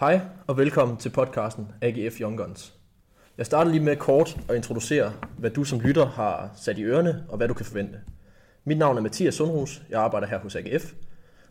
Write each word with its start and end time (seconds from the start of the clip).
Hej 0.00 0.20
og 0.46 0.56
velkommen 0.56 0.96
til 0.96 1.10
podcasten 1.10 1.72
AGF 1.82 2.20
Young 2.20 2.38
Guns. 2.38 2.74
Jeg 3.38 3.46
starter 3.46 3.70
lige 3.70 3.84
med 3.84 3.96
kort 3.96 4.36
at 4.48 4.56
introducere, 4.56 5.12
hvad 5.38 5.50
du 5.50 5.64
som 5.64 5.80
lytter 5.80 6.06
har 6.06 6.50
sat 6.56 6.78
i 6.78 6.82
ørerne 6.82 7.24
og 7.28 7.36
hvad 7.36 7.48
du 7.48 7.54
kan 7.54 7.66
forvente. 7.66 8.00
Mit 8.64 8.78
navn 8.78 8.96
er 8.96 9.00
Mathias 9.00 9.34
Sundhus, 9.34 9.82
jeg 9.90 10.00
arbejder 10.00 10.26
her 10.26 10.38
hos 10.38 10.56
AGF, 10.56 10.92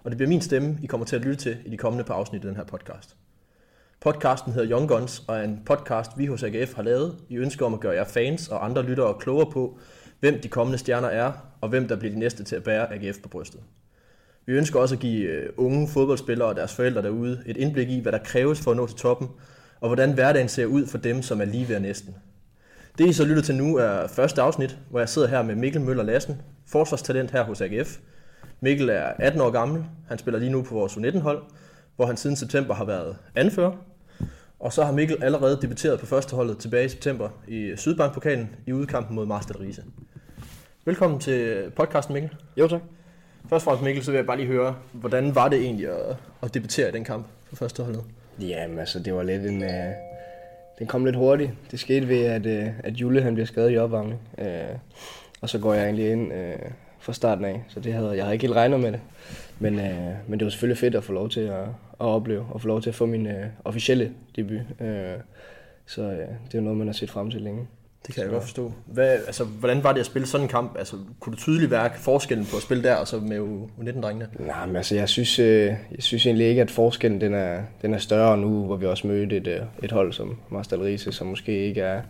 og 0.04 0.12
det 0.12 0.18
bliver 0.18 0.30
min 0.30 0.42
stemme, 0.42 0.78
I 0.84 0.86
kommer 0.86 1.06
til 1.06 1.16
at 1.16 1.22
lytte 1.22 1.44
til 1.44 1.58
i 1.66 1.70
de 1.70 1.78
kommende 1.78 2.04
par 2.04 2.14
afsnit 2.14 2.42
af 2.42 2.48
den 2.48 2.56
her 2.56 2.64
podcast. 2.64 3.18
Podcasten 4.00 4.54
hedder 4.54 4.72
Young 4.72 4.90
Guns 4.90 5.24
og 5.28 5.38
er 5.38 5.44
en 5.44 5.62
podcast, 5.66 6.12
vi 6.18 6.26
hos 6.26 6.44
AGF 6.44 6.74
har 6.74 6.84
lavet 6.84 7.18
i 7.30 7.38
ønske 7.38 7.66
om 7.66 7.74
at 7.74 7.80
gøre 7.80 7.94
jer 7.96 8.06
fans 8.06 8.48
og 8.48 8.66
andre 8.66 8.84
lyttere 8.84 9.14
klogere 9.20 9.52
på, 9.52 9.80
hvem 10.20 10.42
de 10.42 10.48
kommende 10.48 10.78
stjerner 10.78 11.10
er, 11.10 11.32
og 11.62 11.70
hvem 11.70 11.88
der 11.88 11.96
bliver 11.96 12.14
de 12.14 12.20
næste 12.20 12.44
til 12.44 12.56
at 12.56 12.64
bære 12.64 12.94
AGF 12.94 13.18
på 13.24 13.30
brystet. 13.30 13.60
Vi 14.48 14.54
ønsker 14.54 14.80
også 14.80 14.96
at 14.96 15.02
give 15.02 15.30
øh, 15.30 15.50
unge 15.58 15.88
fodboldspillere 15.88 16.48
og 16.48 16.56
deres 16.56 16.74
forældre 16.74 17.02
derude 17.02 17.44
et 17.46 17.58
indblik 17.58 17.90
i, 17.90 18.00
hvad 18.00 18.12
der 18.12 18.18
kræves 18.18 18.60
for 18.60 18.72
at 18.72 18.78
nå 18.78 18.88
til 18.88 18.98
toppen, 18.98 19.28
og 19.82 19.90
hvordan 19.90 20.14
hverdagen 20.14 20.50
ser 20.50 20.66
ud 20.66 20.88
for 20.88 20.98
dem, 20.98 21.22
som 21.22 21.42
er 21.42 21.46
lige 21.46 21.70
ved 21.70 21.80
næsten. 21.80 22.16
Det 22.98 23.08
I 23.08 23.14
så 23.14 23.26
lytter 23.26 23.42
til 23.42 23.56
nu 23.56 23.78
er 23.78 24.08
første 24.08 24.42
afsnit, 24.42 24.78
hvor 24.90 25.00
jeg 25.00 25.10
sidder 25.10 25.28
her 25.28 25.44
med 25.44 25.56
Mikkel 25.56 25.82
Møller 25.82 26.04
Lassen, 26.04 26.42
forsvarstalent 26.68 27.32
her 27.32 27.44
hos 27.44 27.62
AGF. 27.62 27.98
Mikkel 28.62 28.90
er 28.90 29.04
18 29.20 29.42
år 29.42 29.50
gammel, 29.50 29.84
han 30.08 30.18
spiller 30.18 30.40
lige 30.40 30.52
nu 30.52 30.64
på 30.64 30.76
vores 30.76 30.94
U19-hold, 30.94 31.44
hvor 31.96 32.06
han 32.06 32.18
siden 32.18 32.36
september 32.36 32.74
har 32.74 32.86
været 32.86 33.18
anfører. 33.36 33.72
Og 34.60 34.74
så 34.74 34.84
har 34.84 34.92
Mikkel 34.92 35.24
allerede 35.24 35.60
debuteret 35.62 36.00
på 36.00 36.06
førsteholdet 36.06 36.58
tilbage 36.58 36.86
i 36.86 36.90
september 36.90 37.30
i 37.48 37.74
Sydbankpokalen 37.76 38.50
i 38.68 38.74
udkampen 38.74 39.16
mod 39.16 39.26
Marstal 39.26 39.58
Riese. 39.58 39.84
Velkommen 40.86 41.20
til 41.20 41.72
podcasten, 41.76 42.14
Mikkel. 42.14 42.32
Jo, 42.58 42.68
tak. 42.68 42.82
Først 43.50 43.62
og 43.62 43.62
fremmest, 43.62 43.84
Mikkel, 43.84 44.04
så 44.04 44.12
vil 44.12 44.18
jeg 44.18 44.26
bare 44.26 44.38
lige 44.38 44.48
høre, 44.48 44.76
hvordan 44.92 45.36
var 45.36 45.50
det 45.50 45.60
egentlig 45.60 45.88
at, 45.88 46.16
at 46.44 46.54
debutere 46.54 46.90
i 46.90 46.92
den 46.92 47.04
kamp 47.04 47.26
for 47.50 47.56
første 47.56 47.84
holdet? 47.84 48.04
Jamen, 48.40 48.80
altså, 48.80 49.00
det 49.00 49.14
var 49.14 49.24
lidt 49.24 49.46
en... 49.46 49.62
Uh, 49.62 49.70
den 50.80 50.88
kom 50.88 51.06
lidt 51.06 51.16
hurtigt. 51.16 51.52
Det 51.72 51.80
skete 51.80 52.08
ved, 52.08 52.26
at, 52.26 52.46
uh, 52.46 52.74
at 52.84 52.94
Jule 52.94 53.22
han 53.22 53.34
bliver 53.34 53.48
skadet 53.48 53.74
i 53.74 53.78
opvarmning. 53.78 54.20
Uh, 54.38 54.80
og 55.42 55.50
så 55.50 55.60
går 55.60 55.74
jeg 55.74 55.84
egentlig 55.84 56.12
ind 56.12 56.34
uh, 56.34 56.72
fra 57.00 57.14
starten 57.14 57.46
af, 57.46 57.64
så 57.68 57.80
det 57.80 57.94
havde, 57.94 58.10
jeg 58.10 58.24
havde 58.24 58.34
ikke 58.36 58.44
helt 58.44 58.56
regnet 58.56 58.80
med 58.80 58.92
det. 58.92 59.00
Men, 59.60 59.74
uh, 59.74 60.30
men 60.30 60.40
det 60.40 60.46
var 60.46 60.50
selvfølgelig 60.50 60.78
fedt 60.78 60.96
at 60.96 61.04
få 61.04 61.14
lov 61.14 61.30
til 61.30 61.42
at, 61.42 61.62
at 61.64 61.68
opleve, 62.00 62.46
og 62.52 62.62
få 62.62 62.68
lov 62.68 62.82
til 62.82 62.90
at 62.90 62.96
få 62.96 63.06
min 63.06 63.26
uh, 63.26 63.34
officielle 63.66 64.12
debut. 64.36 64.60
Uh, 64.80 64.88
så 65.86 66.02
uh, 66.02 66.52
det 66.52 66.58
er 66.58 66.62
noget, 66.62 66.78
man 66.78 66.88
har 66.88 66.94
set 66.94 67.10
frem 67.10 67.32
til 67.32 67.42
længe. 67.42 67.68
Det 68.08 68.16
kan 68.16 68.24
jeg 68.24 68.32
godt 68.32 68.44
forstå. 68.44 68.72
Hvad, 68.86 69.10
altså, 69.10 69.44
hvordan 69.44 69.84
var 69.84 69.94
det 69.94 70.00
at 70.00 70.06
spille 70.06 70.28
sådan 70.28 70.46
en 70.46 70.50
kamp? 70.50 70.78
Altså, 70.78 70.96
kunne 71.20 71.36
du 71.36 71.38
tydeligt 71.38 71.72
værke 71.72 72.00
forskellen 72.00 72.46
på 72.46 72.58
at 72.58 72.64
spille 72.64 72.84
der 72.84 72.96
og 72.96 73.08
så 73.08 73.20
med 73.20 73.40
U19-drengene? 73.80 74.28
Nej, 74.40 74.66
men 74.66 74.76
altså, 74.76 74.96
jeg 74.96 75.10
synes, 75.10 75.40
øh, 75.40 75.66
jeg 75.66 75.78
synes 76.00 76.26
egentlig 76.26 76.48
ikke, 76.48 76.62
at 76.62 76.72
forskellen 76.72 77.22
den 77.22 77.34
er, 77.34 77.62
den 77.82 77.94
er 77.94 77.98
større 77.98 78.38
nu, 78.38 78.66
hvor 78.66 78.76
vi 78.76 78.86
også 78.86 79.08
mødte 79.08 79.38
et, 79.38 79.48
øh, 79.48 79.60
et 79.84 79.92
hold 79.92 80.14
som 80.14 80.38
Marstal 80.50 80.80
Riese, 80.80 81.12
som 81.12 81.28
måske 81.28 81.68
ikke 81.68 81.82
er, 81.82 82.02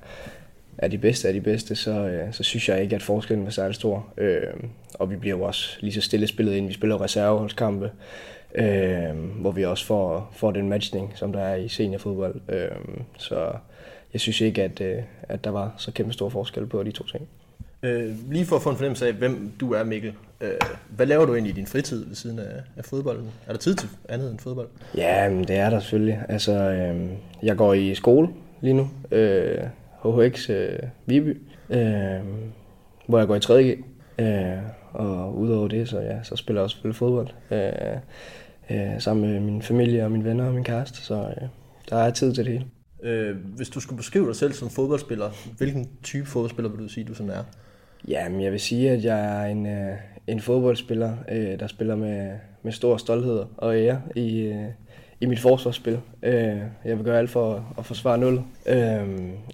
er 0.78 0.88
de 0.88 0.98
bedste 0.98 1.28
af 1.28 1.34
de 1.34 1.42
bedste, 1.42 1.76
så, 1.76 1.92
øh, 1.92 2.34
så 2.34 2.44
synes 2.44 2.70
jeg 2.70 2.82
ikke, 2.82 2.95
at 2.95 3.02
forskellen 3.02 3.45
var 3.45 3.52
særlig 3.52 3.76
stor. 3.76 4.08
Øh, 4.17 4.54
og 4.94 5.11
vi 5.11 5.16
bliver 5.16 5.38
jo 5.38 5.44
også 5.44 5.78
lige 5.80 5.94
så 5.94 6.02
stille 6.02 6.28
spillet 6.28 6.56
ind. 6.56 6.67
Vi 6.67 6.73
spiller 6.73 7.02
reserveholdskampe, 7.02 7.92
øh, 8.56 9.16
hvor 9.39 9.52
vi 9.52 9.66
også 9.66 9.86
får, 9.86 10.32
får 10.36 10.52
den 10.52 10.70
matchning, 10.70 11.11
som 11.16 11.34
der 11.34 11.39
er 11.39 11.56
i 11.56 11.67
seniorfodbold. 11.67 12.42
Øh, 12.50 12.70
så 13.17 13.52
jeg 14.13 14.22
synes 14.22 14.41
ikke, 14.41 14.63
at, 14.63 14.81
øh, 14.81 15.03
at 15.23 15.44
der 15.44 15.50
var 15.50 15.73
så 15.77 15.91
kæmpe 15.91 16.13
stor 16.13 16.30
forskel 16.30 16.66
på 16.66 16.83
de 16.83 16.91
to 16.91 17.03
ting. 17.03 17.27
Øh, 17.83 18.31
lige 18.31 18.45
for 18.45 18.55
at 18.55 18.61
få 18.61 18.69
en 18.69 18.75
fornemmelse 18.75 19.08
af, 19.08 19.14
hvem 19.14 19.52
du 19.59 19.73
er, 19.73 19.83
Mikkel. 19.83 20.14
Øh, 20.41 20.52
hvad 20.89 21.05
laver 21.05 21.25
du 21.25 21.33
egentlig 21.33 21.53
i 21.53 21.55
din 21.55 21.67
fritid 21.67 22.05
ved 22.05 22.16
siden 22.16 22.39
af, 22.39 22.61
af 22.77 22.86
fodbolden? 22.86 23.32
Er 23.48 23.52
der 23.52 23.59
tid 23.59 23.76
til 23.76 23.89
andet 24.09 24.32
end 24.32 24.39
fodbold? 24.39 24.67
Ja, 24.95 25.30
men 25.30 25.43
det 25.43 25.55
er 25.55 25.70
der 25.70 25.80
selvfølgelig. 25.80 26.23
Altså, 26.30 26.54
øh, 26.54 27.09
jeg 27.43 27.58
går 27.58 27.73
i 27.73 27.95
skole 27.95 28.30
lige 28.61 28.73
nu. 28.73 28.89
Øh, 29.11 29.64
HHX 30.04 30.49
øh, 30.49 30.80
Viby. 31.05 31.42
Øh, 31.70 32.20
hvor 33.08 33.17
jeg 33.17 33.27
går 33.27 33.36
i 33.36 33.39
3G. 33.39 33.83
Øh, 34.23 34.58
og 34.93 35.37
udover 35.37 35.67
det, 35.67 35.89
så, 35.89 35.99
ja, 35.99 36.23
så 36.23 36.36
spiller 36.36 36.61
jeg 36.61 36.64
også 36.64 36.73
selvfølgelig 36.73 36.98
fodbold. 36.98 37.27
Øh, 37.52 37.98
øh, 38.70 39.02
sammen 39.02 39.32
med 39.32 39.39
min 39.39 39.61
familie 39.61 40.03
og 40.03 40.11
mine 40.11 40.23
venner 40.23 40.48
og 40.48 40.53
min 40.53 40.64
kæreste. 40.64 40.98
Så 40.98 41.15
øh, 41.15 41.48
der 41.89 41.95
er 41.95 42.11
tid 42.11 42.33
til 42.33 42.45
det 42.45 42.53
hele. 42.53 42.65
Øh, 43.03 43.35
hvis 43.55 43.69
du 43.69 43.80
skulle 43.80 43.97
beskrive 43.97 44.27
dig 44.27 44.35
selv 44.35 44.53
som 44.53 44.69
fodboldspiller, 44.69 45.30
hvilken 45.58 45.89
type 46.03 46.25
fodboldspiller 46.25 46.69
vil 46.69 46.80
du 46.80 46.87
sige, 46.87 47.03
du 47.03 47.13
sådan 47.13 47.31
er? 47.31 47.43
Jamen, 48.08 48.41
jeg 48.41 48.52
vil 48.52 48.59
sige, 48.59 48.91
at 48.91 49.03
jeg 49.03 49.43
er 49.43 49.45
en, 49.52 49.65
øh, 49.65 49.95
en 50.27 50.39
fodboldspiller, 50.39 51.13
øh, 51.31 51.59
der 51.59 51.67
spiller 51.67 51.95
med, 51.95 52.31
med 52.63 52.71
stor 52.71 52.97
stolthed 52.97 53.43
og 53.58 53.77
ære 53.77 54.02
i, 54.15 54.39
øh, 54.41 54.65
i 55.21 55.25
mit 55.25 55.39
forsvarsspil. 55.39 55.99
Øh, 56.23 56.61
jeg 56.85 56.97
vil 56.97 57.03
gøre 57.03 57.19
alt 57.19 57.30
for 57.30 57.53
at, 57.53 57.61
at 57.77 57.85
forsvare 57.85 58.17
nul. 58.17 58.41
Øh, 58.65 59.08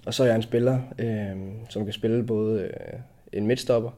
og 0.06 0.14
så 0.14 0.22
er 0.22 0.26
jeg 0.26 0.36
en 0.36 0.42
spiller, 0.42 0.78
øh, 0.98 1.36
som 1.68 1.84
kan 1.84 1.92
spille 1.92 2.26
både 2.26 2.62
øh, 2.62 3.00
en 3.32 3.46
midtstopper, 3.46 3.90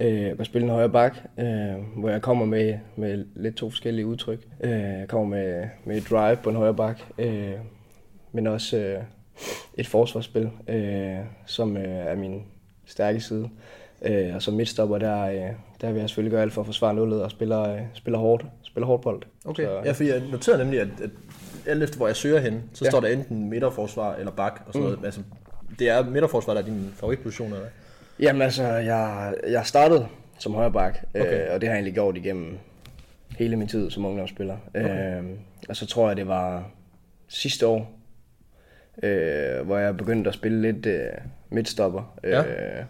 øh, 0.00 0.30
og 0.30 0.36
kan 0.36 0.44
spille 0.44 0.64
en 0.64 0.72
højre 0.72 0.90
bak, 0.90 1.16
øh, 1.38 1.74
hvor 1.96 2.08
jeg 2.08 2.22
kommer 2.22 2.44
med, 2.44 2.78
med 2.96 3.24
lidt 3.36 3.54
to 3.56 3.70
forskellige 3.70 4.06
udtryk. 4.06 4.46
Øh, 4.60 4.70
jeg 4.70 5.08
kommer 5.08 5.36
med, 5.36 5.64
med 5.84 5.96
et 5.96 6.10
drive 6.10 6.36
på 6.36 6.50
en 6.50 6.56
højre 6.56 6.74
bak, 6.74 7.00
øh, 7.18 7.52
men 8.32 8.46
også 8.46 8.76
øh, 8.76 9.02
et 9.74 9.86
forsvarsspil, 9.86 10.50
øh, 10.68 11.16
som 11.46 11.76
øh, 11.76 11.84
er 11.84 12.14
min 12.14 12.42
stærke 12.86 13.20
side. 13.20 13.48
Øh, 14.02 14.34
og 14.34 14.42
som 14.42 14.54
midtstopper, 14.54 14.98
der, 14.98 15.22
øh, 15.22 15.50
der 15.80 15.92
vil 15.92 16.00
jeg 16.00 16.08
selvfølgelig 16.08 16.32
gøre 16.32 16.42
alt 16.42 16.52
for 16.52 16.60
at 16.60 16.66
forsvare 16.66 16.94
nullet 16.94 17.22
og 17.22 17.30
spiller, 17.30 17.74
øh, 17.74 17.80
spiller 17.94 18.18
hårdt, 18.18 18.44
spiller 18.62 18.86
hårdt 18.86 19.02
bold. 19.02 19.22
Okay, 19.44 19.64
så, 19.64 19.82
ja, 19.84 19.92
for 19.92 20.04
jeg 20.04 20.22
noterede 20.30 20.58
nemlig, 20.58 20.80
at, 20.80 20.88
at 21.02 21.10
alt 21.66 21.82
efter 21.82 21.96
hvor 21.96 22.06
jeg 22.06 22.16
søger 22.16 22.40
hen, 22.40 22.62
så 22.72 22.84
ja. 22.84 22.90
står 22.90 23.00
der 23.00 23.08
enten 23.08 23.50
midterforsvar 23.50 24.14
eller 24.14 24.32
bak 24.32 24.62
og 24.66 24.72
sådan 24.72 24.88
mm. 24.88 24.92
noget. 24.92 25.04
Altså, 25.04 25.20
det 25.78 25.88
er 25.88 26.04
midterforsvar, 26.04 26.54
der 26.54 26.60
er 26.60 26.64
din 26.64 26.92
favoritposition, 26.94 27.52
eller 27.52 27.66
Jamen 28.20 28.42
altså, 28.42 28.62
jeg, 28.62 29.34
jeg 29.48 29.66
startede 29.66 30.08
som 30.38 30.54
højre 30.54 30.72
bak, 30.72 30.98
øh, 31.14 31.22
okay. 31.22 31.46
øh, 31.46 31.54
og 31.54 31.60
det 31.60 31.68
har 31.68 31.74
jeg 31.74 31.78
egentlig 31.78 31.94
gjort 31.94 32.16
igennem 32.16 32.58
hele 33.38 33.56
min 33.56 33.68
tid 33.68 33.90
som 33.90 34.04
ungdomsspiller. 34.04 34.56
Okay. 34.74 35.18
Øh, 35.18 35.24
og 35.68 35.76
så 35.76 35.86
tror 35.86 36.08
jeg, 36.08 36.16
det 36.16 36.28
var 36.28 36.70
sidste 37.28 37.66
år, 37.66 37.97
øh, 39.02 39.66
hvor 39.66 39.78
jeg 39.78 39.96
begyndte 39.96 40.28
at 40.28 40.34
spille 40.34 40.62
lidt 40.62 40.86
øh, 40.86 41.08
midtstopper. 41.50 42.18
Ja. 42.24 42.42
Øh, 42.42 42.84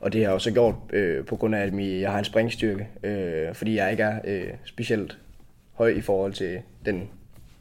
og 0.00 0.12
det 0.12 0.20
har 0.20 0.26
jeg 0.26 0.34
også 0.34 0.52
gjort 0.52 0.74
øh, 0.92 1.24
på 1.24 1.36
grund 1.36 1.54
af, 1.54 1.60
at 1.60 2.00
jeg 2.00 2.10
har 2.10 2.18
en 2.18 2.24
springstyrke, 2.24 2.88
øh, 3.02 3.54
fordi 3.54 3.76
jeg 3.76 3.90
ikke 3.90 4.02
er 4.02 4.18
øh, 4.24 4.50
specielt 4.64 5.18
høj 5.72 5.88
i 5.88 6.00
forhold 6.00 6.32
til 6.32 6.58
den 6.84 7.08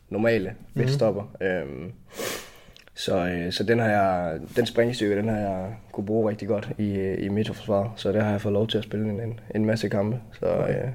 normale 0.09 0.49
mhm. 0.49 0.83
midtstopper. 0.83 1.21
Mm-hmm. 1.21 1.85
Øh, 1.85 1.91
så, 2.93 3.17
øh, 3.17 3.51
så 3.51 3.63
den, 3.63 3.79
har 3.79 3.89
jeg, 3.89 4.39
den 4.55 4.65
springstyrke, 4.65 5.15
den 5.15 5.29
har 5.29 5.37
jeg 5.37 5.75
kunne 5.91 6.05
bruge 6.05 6.29
rigtig 6.29 6.47
godt 6.47 6.69
i, 6.77 6.95
øh, 6.95 7.25
i 7.25 7.29
midterforsvar, 7.29 7.93
så 7.95 8.11
det 8.11 8.21
har 8.21 8.31
jeg 8.31 8.41
fået 8.41 8.53
lov 8.53 8.67
til 8.67 8.77
at 8.77 8.83
spille 8.83 9.23
en, 9.23 9.39
en 9.55 9.65
masse 9.65 9.89
kampe. 9.89 10.19
Så, 10.39 10.45
okay. 10.45 10.83
øh, 10.83 10.89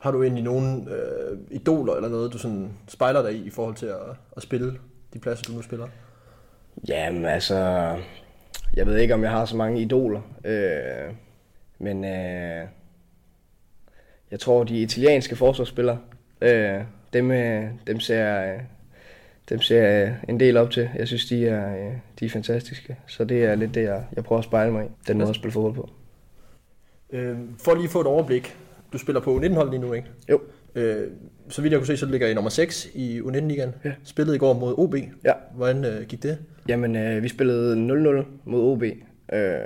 har 0.00 0.10
du 0.10 0.22
egentlig 0.22 0.44
nogle 0.44 0.68
øh, 0.90 1.38
idoler 1.50 1.94
eller 1.94 2.08
noget, 2.08 2.32
du 2.32 2.38
sådan 2.38 2.70
spejler 2.88 3.22
dig 3.22 3.32
i 3.32 3.46
i 3.46 3.50
forhold 3.50 3.74
til 3.74 3.86
at, 3.86 4.16
at 4.36 4.42
spille 4.42 4.78
de 5.14 5.18
pladser, 5.18 5.44
du 5.44 5.52
nu 5.52 5.62
spiller? 5.62 5.86
Jamen 6.88 7.24
altså, 7.24 7.56
jeg 8.76 8.86
ved 8.86 8.96
ikke, 8.96 9.14
om 9.14 9.22
jeg 9.22 9.30
har 9.30 9.44
så 9.44 9.56
mange 9.56 9.80
idoler, 9.80 10.20
øh, 10.44 11.14
men 11.78 12.04
øh, 12.04 12.66
jeg 14.30 14.40
tror, 14.40 14.64
de 14.64 14.82
italienske 14.82 15.36
forsvarsspillere, 15.36 15.98
øh, 16.40 16.80
dem, 17.12 17.30
øh, 17.30 17.64
dem, 17.86 18.00
ser, 18.00 18.58
dem 19.48 19.60
ser 19.60 19.82
jeg 19.82 20.16
en 20.28 20.40
del 20.40 20.56
op 20.56 20.70
til. 20.70 20.90
Jeg 20.94 21.06
synes, 21.06 21.26
de 21.26 21.48
er, 21.48 21.92
de 22.20 22.24
er 22.24 22.30
fantastiske, 22.30 22.96
så 23.06 23.24
det 23.24 23.44
er 23.44 23.54
lidt 23.54 23.74
det, 23.74 23.82
jeg, 23.82 24.04
jeg 24.16 24.24
prøver 24.24 24.38
at 24.38 24.44
spejle 24.44 24.72
mig 24.72 24.84
i, 24.84 24.88
den 25.06 25.18
måde 25.18 25.30
at 25.30 25.36
spille 25.36 25.52
fodbold 25.52 25.74
på. 25.74 25.90
Øh, 27.10 27.38
for 27.64 27.74
lige 27.74 27.84
at 27.84 27.90
få 27.90 28.00
et 28.00 28.06
overblik, 28.06 28.56
du 28.92 28.98
spiller 28.98 29.20
på 29.20 29.36
19-hold 29.36 29.70
lige 29.70 29.80
nu, 29.80 29.92
ikke? 29.92 30.08
Jo. 30.30 30.40
Øh, 30.74 31.10
så 31.48 31.62
vidt 31.62 31.72
jeg 31.72 31.80
kunne 31.80 31.86
se, 31.86 31.96
så 31.96 32.06
ligger 32.06 32.28
I 32.28 32.34
nummer 32.34 32.50
6 32.50 32.88
i 32.94 33.20
U19-ligaen. 33.20 33.74
Ja. 33.84 33.92
Spillede 34.04 34.36
i 34.36 34.38
går 34.38 34.52
mod 34.52 34.74
OB. 34.78 34.94
Ja. 35.24 35.32
Hvordan 35.54 35.84
øh, 35.84 36.02
gik 36.06 36.22
det? 36.22 36.38
Jamen, 36.68 36.96
øh, 36.96 37.22
vi 37.22 37.28
spillede 37.28 37.74
0-0 38.22 38.24
mod 38.44 38.60
OB 38.60 38.82
øh, 39.32 39.58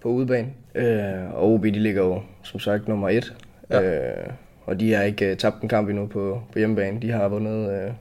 på 0.00 0.08
udebane. 0.08 0.48
Øh, 0.74 1.34
og 1.34 1.52
OB, 1.52 1.64
de 1.64 1.70
ligger 1.70 2.02
jo 2.02 2.22
som 2.42 2.60
sagt 2.60 2.88
nummer 2.88 3.08
1. 3.08 3.34
Ja. 3.70 3.82
Øh, 3.82 4.26
og 4.64 4.80
de 4.80 4.92
har 4.92 5.02
ikke 5.02 5.30
uh, 5.30 5.36
tabt 5.36 5.62
en 5.62 5.68
kamp 5.68 5.88
endnu 5.88 6.06
på, 6.06 6.42
på 6.52 6.58
hjemmebane. 6.58 7.00
De 7.00 7.10
har 7.10 7.28
vundet 7.28 7.86
uh, 7.88 7.94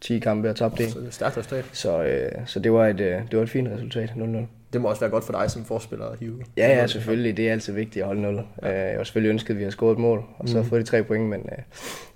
10 0.00 0.18
kampe 0.18 0.50
og 0.50 0.56
tabt 0.56 0.78
det. 0.78 0.90
Så 0.90 0.98
det 1.00 1.06
er 1.06 1.10
stærkt 1.10 1.36
resultat. 1.36 1.64
Så, 1.72 1.98
uh, 2.00 2.46
så 2.46 2.60
det, 2.60 2.72
var 2.72 2.86
et, 2.86 3.00
uh, 3.00 3.30
det 3.30 3.36
var 3.36 3.42
et 3.42 3.50
fint 3.50 3.68
resultat, 3.68 4.10
0-0 4.16 4.38
det 4.72 4.80
må 4.80 4.88
også 4.88 5.00
være 5.00 5.10
godt 5.10 5.24
for 5.24 5.32
dig 5.32 5.50
som 5.50 5.64
forspiller 5.64 6.06
at 6.06 6.18
hive. 6.18 6.44
Ja, 6.56 6.68
ja, 6.68 6.86
selvfølgelig. 6.86 7.36
Det 7.36 7.48
er 7.48 7.52
altid 7.52 7.72
vigtigt 7.72 8.02
at 8.02 8.06
holde 8.06 8.22
0. 8.22 8.42
Ja. 8.62 8.88
Jeg 8.88 8.96
har 8.96 9.04
selvfølgelig 9.04 9.30
ønsket, 9.30 9.54
at 9.54 9.58
vi 9.58 9.64
har 9.64 9.70
scoret 9.70 9.92
et 9.92 9.98
mål, 9.98 10.24
og 10.38 10.48
så 10.48 10.58
mm. 10.58 10.64
fået 10.64 10.80
de 10.80 10.86
tre 10.86 11.02
point, 11.02 11.24
men, 11.28 11.40
øh, 11.40 11.58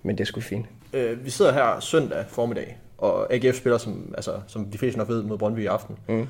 men 0.02 0.18
det 0.18 0.26
sgu 0.26 0.40
fint. 0.40 0.66
Øh, 0.92 1.24
vi 1.24 1.30
sidder 1.30 1.52
her 1.52 1.80
søndag 1.80 2.24
formiddag, 2.28 2.78
og 2.98 3.34
AGF 3.34 3.56
spiller, 3.56 3.78
som, 3.78 4.14
altså, 4.16 4.32
som 4.46 4.64
de 4.64 4.78
fleste 4.78 4.98
nok 4.98 5.08
ved, 5.08 5.22
mod 5.22 5.38
Brøndby 5.38 5.60
i 5.60 5.66
aften. 5.66 5.96
Mm. 6.08 6.28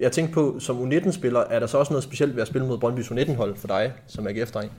Jeg 0.00 0.12
tænkte 0.12 0.34
på, 0.34 0.56
som 0.58 0.92
U19-spiller, 0.92 1.40
er 1.40 1.58
der 1.58 1.66
så 1.66 1.78
også 1.78 1.92
noget 1.92 2.04
specielt 2.04 2.34
ved 2.34 2.42
at 2.42 2.48
spille 2.48 2.66
mod 2.66 2.78
Brøndbys 2.78 3.10
U19-hold 3.10 3.56
for 3.56 3.68
dig, 3.68 3.92
som 4.06 4.26
AGF-dreng? 4.26 4.72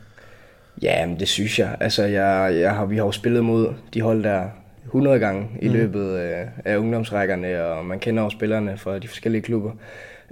Ja, 0.81 1.05
men 1.05 1.19
det 1.19 1.27
synes 1.27 1.59
jeg. 1.59 1.77
Altså, 1.79 2.03
jeg, 2.03 2.57
jeg 2.59 2.75
har, 2.75 2.85
vi 2.85 2.97
har 2.97 3.05
jo 3.05 3.11
spillet 3.11 3.45
mod 3.45 3.73
de 3.93 4.01
hold 4.01 4.23
der 4.23 4.49
100 4.85 5.19
gange 5.19 5.49
i 5.61 5.67
løbet 5.67 6.19
øh, 6.19 6.47
af 6.65 6.77
ungdomsrækkerne, 6.77 7.65
og 7.65 7.85
man 7.85 7.99
kender 7.99 8.23
også 8.23 8.35
spillerne 8.35 8.77
fra 8.77 8.99
de 8.99 9.07
forskellige 9.07 9.41
klubber. 9.41 9.71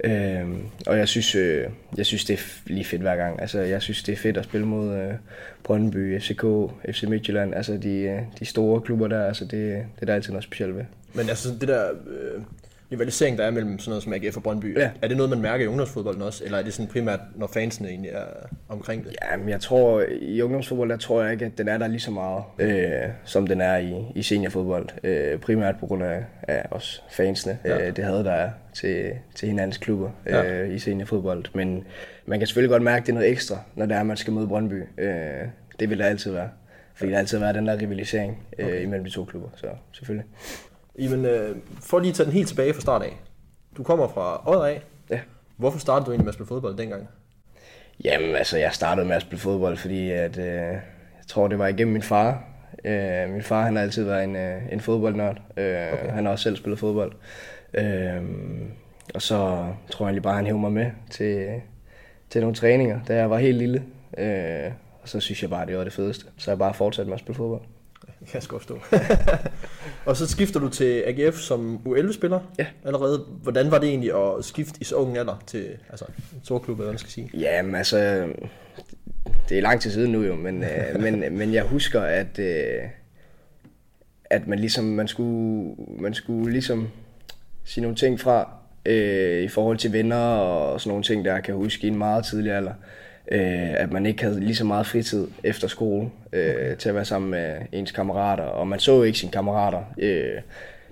Øh, 0.04 0.46
og 0.86 0.98
jeg 0.98 1.08
synes, 1.08 1.34
øh, 1.34 1.64
jeg 1.96 2.06
synes, 2.06 2.24
det 2.24 2.34
er 2.34 2.42
lige 2.66 2.84
fedt 2.84 3.02
hver 3.02 3.16
gang. 3.16 3.40
Altså, 3.40 3.60
jeg 3.60 3.82
synes, 3.82 4.02
det 4.02 4.12
er 4.12 4.16
fedt 4.16 4.36
at 4.36 4.44
spille 4.44 4.66
mod 4.66 4.96
øh, 4.96 5.14
Brøndby, 5.64 6.20
FCK, 6.20 6.44
FC 6.92 7.02
Midtjylland, 7.02 7.54
altså 7.54 7.76
de, 7.76 7.94
øh, 7.98 8.20
de 8.38 8.44
store 8.44 8.80
klubber 8.80 9.08
der. 9.08 9.24
Altså, 9.24 9.44
det, 9.44 9.50
det 9.50 10.02
er 10.02 10.06
der 10.06 10.14
altid 10.14 10.32
noget 10.32 10.44
specielt 10.44 10.76
ved. 10.76 10.84
Men 11.14 11.28
altså 11.28 11.48
det 11.60 11.68
der 11.68 11.90
øh, 11.90 12.42
rivalisering, 12.92 13.38
der 13.38 13.44
er 13.44 13.50
mellem 13.50 13.78
sådan 13.78 13.90
noget 13.90 14.02
som 14.02 14.12
AGF 14.12 14.36
og 14.36 14.42
Brøndby, 14.42 14.78
Ja. 14.78 14.90
er 15.02 15.08
det 15.08 15.16
noget, 15.16 15.30
man 15.30 15.40
mærker 15.40 15.64
i 15.64 15.66
ungdomsfodbolden 15.68 16.22
også? 16.22 16.44
Eller 16.44 16.58
er 16.58 16.62
det 16.62 16.72
sådan 16.74 16.90
primært, 16.92 17.20
når 17.36 17.46
fansene 17.46 17.88
egentlig 17.88 18.10
er 18.10 18.24
omkring 18.68 19.04
det? 19.04 19.16
Ja, 19.30 19.36
men 19.36 19.48
jeg 19.48 19.60
tror, 19.60 20.04
i 20.20 20.42
ungdomsfodbold, 20.42 20.90
der 20.90 20.96
tror 20.96 21.22
jeg 21.22 21.32
ikke, 21.32 21.44
at 21.44 21.58
den 21.58 21.68
er 21.68 21.78
der 21.78 21.86
lige 21.86 22.00
så 22.00 22.10
meget, 22.10 22.42
øh, 22.58 23.08
som 23.24 23.46
den 23.46 23.60
er 23.60 23.76
i, 23.76 23.94
i 24.14 24.22
seniorfodbold. 24.22 24.88
Øh, 25.04 25.38
primært 25.38 25.74
på 25.80 25.86
grund 25.86 26.02
af, 26.02 26.24
af 26.42 26.66
os 26.70 27.02
fansene, 27.10 27.58
Ja. 27.64 27.86
øh, 27.88 27.96
det 27.96 28.04
havde 28.04 28.24
der 28.24 28.32
er 28.32 28.50
til, 28.74 29.12
til 29.34 29.48
hinandens 29.48 29.78
klubber 29.78 30.10
Ja. 30.26 30.52
øh, 30.62 30.74
i 30.74 30.78
seniorfodbold. 30.78 31.44
Men 31.54 31.84
man 32.26 32.38
kan 32.38 32.46
selvfølgelig 32.46 32.70
godt 32.70 32.82
mærke, 32.82 33.02
at 33.02 33.06
det 33.06 33.12
er 33.12 33.14
noget 33.14 33.30
ekstra, 33.30 33.56
når 33.74 33.86
det 33.86 33.94
er, 33.96 34.00
at 34.00 34.06
man 34.06 34.16
skal 34.16 34.32
møde 34.32 34.48
Brøndby. 34.48 34.82
Øh, 34.98 35.10
det 35.80 35.90
vil 35.90 35.98
der 35.98 36.04
altid 36.04 36.32
være. 36.32 36.48
Fordi 36.94 37.12
der 37.12 37.18
altid 37.18 37.38
være 37.38 37.52
den 37.52 37.66
der 37.66 37.80
rivalisering 37.80 38.46
øh, 38.58 38.66
Okay. 38.66 38.82
imellem 38.82 39.04
de 39.04 39.10
to 39.10 39.24
klubber, 39.24 39.48
så 39.56 39.66
selvfølgelig. 39.92 40.26
Jamen, 40.98 41.24
øh, 41.24 41.56
for 41.80 41.98
lige 41.98 42.08
at 42.10 42.14
tage 42.14 42.24
den 42.24 42.32
helt 42.32 42.48
tilbage 42.48 42.74
fra 42.74 42.80
start 42.80 43.02
af. 43.02 43.16
Du 43.76 43.82
kommer 43.82 44.08
fra 44.08 44.42
Odder 44.50 44.64
af. 44.66 44.82
Ja. 45.10 45.20
Hvorfor 45.56 45.78
startede 45.78 46.06
du 46.06 46.10
egentlig 46.10 46.24
med 46.24 46.30
at 46.30 46.34
spille 46.34 46.48
fodbold 46.48 46.76
dengang? 46.76 47.08
Jamen, 48.04 48.34
altså, 48.34 48.58
jeg 48.58 48.72
startede 48.72 49.06
med 49.06 49.16
at 49.16 49.22
spille 49.22 49.40
fodbold, 49.40 49.76
fordi 49.76 50.10
at, 50.10 50.38
øh, 50.38 50.44
jeg 50.46 50.80
tror, 51.28 51.48
det 51.48 51.58
var 51.58 51.66
igennem 51.66 51.92
min 51.92 52.02
far. 52.02 52.44
Øh, 52.84 53.30
min 53.30 53.42
far, 53.42 53.62
han 53.62 53.76
har 53.76 53.82
altid 53.82 54.04
været 54.04 54.24
en, 54.24 54.36
øh, 54.36 54.62
en 54.72 54.80
fodboldnørd. 54.80 55.40
Øh, 55.56 55.92
Okay. 55.92 56.10
Han 56.10 56.24
har 56.24 56.32
også 56.32 56.42
selv 56.42 56.56
spillet 56.56 56.78
fodbold. 56.78 57.12
Øh, 57.74 58.22
og 59.14 59.22
så 59.22 59.36
tror 59.90 60.04
jeg 60.06 60.08
egentlig 60.08 60.22
bare, 60.22 60.34
han 60.36 60.46
hævde 60.46 60.60
mig 60.60 60.72
med 60.72 60.90
til, 61.10 61.48
til 62.30 62.40
nogle 62.40 62.56
træninger, 62.56 63.00
da 63.08 63.16
jeg 63.16 63.30
var 63.30 63.38
helt 63.38 63.58
lille. 63.58 63.82
Øh, 64.18 64.70
og 65.02 65.08
så 65.08 65.20
synes 65.20 65.42
jeg 65.42 65.50
bare, 65.50 65.66
det 65.66 65.78
var 65.78 65.84
det 65.84 65.92
fedeste. 65.92 66.26
Så 66.38 66.50
jeg 66.50 66.58
bare 66.58 66.74
fortsat 66.74 67.06
med 67.06 67.14
at 67.14 67.20
spille 67.20 67.36
fodbold. 67.36 67.60
Kan 68.18 68.34
jeg 68.34 68.42
sgu 68.42 68.58
forstå. 68.58 68.78
og 70.06 70.16
så 70.16 70.26
skifter 70.26 70.60
du 70.60 70.68
til 70.68 71.02
AGF 71.06 71.36
som 71.38 71.80
U11-spiller 71.86 72.40
Ja. 72.58 72.66
allerede. 72.84 73.18
Hvordan 73.42 73.70
var 73.70 73.78
det 73.78 73.88
egentlig 73.88 74.12
at 74.14 74.44
skifte 74.44 74.78
i 74.80 74.84
så 74.84 74.94
ung 74.94 75.18
alder 75.18 75.42
til 75.46 75.66
altså, 75.90 76.04
en 76.34 76.40
stor 76.44 76.58
klub, 76.58 76.76
eller 76.76 76.84
hvad 76.84 76.92
man 76.92 76.98
skal 76.98 77.10
sige? 77.10 77.30
Jamen 77.34 77.74
altså, 77.74 78.28
det 79.48 79.58
er 79.58 79.62
lang 79.62 79.80
tid 79.80 79.90
siden 79.90 80.12
nu 80.12 80.22
jo, 80.22 80.34
men, 80.34 80.64
øh, 80.64 81.00
men, 81.04 81.38
men 81.38 81.54
jeg 81.54 81.62
husker, 81.62 82.00
at, 82.00 82.38
øh, 82.38 82.82
at 84.24 84.46
man 84.46 84.58
ligesom, 84.58 84.84
man 84.84 85.08
skulle, 85.08 85.74
man 85.98 86.14
skulle 86.14 86.52
ligesom 86.52 86.88
sige 87.64 87.82
nogle 87.82 87.96
ting 87.96 88.20
fra 88.20 88.50
øh, 88.86 89.42
i 89.42 89.48
forhold 89.48 89.78
til 89.78 89.92
venner 89.92 90.16
og 90.16 90.80
sådan 90.80 90.88
nogle 90.90 91.04
ting, 91.04 91.24
der 91.24 91.32
jeg 91.34 91.42
kan 91.42 91.54
huske 91.54 91.86
i 91.86 91.90
en 91.90 91.98
meget 91.98 92.24
tidlig 92.24 92.52
alder. 92.52 92.72
Øh, 92.72 93.05
at 93.28 93.92
man 93.92 94.06
ikke 94.06 94.22
havde 94.24 94.40
lige 94.40 94.54
så 94.54 94.64
meget 94.64 94.86
fritid 94.86 95.28
efter 95.44 95.68
skole 95.68 96.10
øh, 96.32 96.76
til 96.76 96.88
at 96.88 96.94
være 96.94 97.04
sammen 97.04 97.30
med 97.30 97.56
ens 97.72 97.92
kammerater, 97.92 98.44
og 98.44 98.68
man 98.68 98.78
så 98.78 98.96
jo 98.96 99.02
ikke 99.02 99.18
sine 99.18 99.32
kammerater. 99.32 99.82
Øh, 99.98 100.40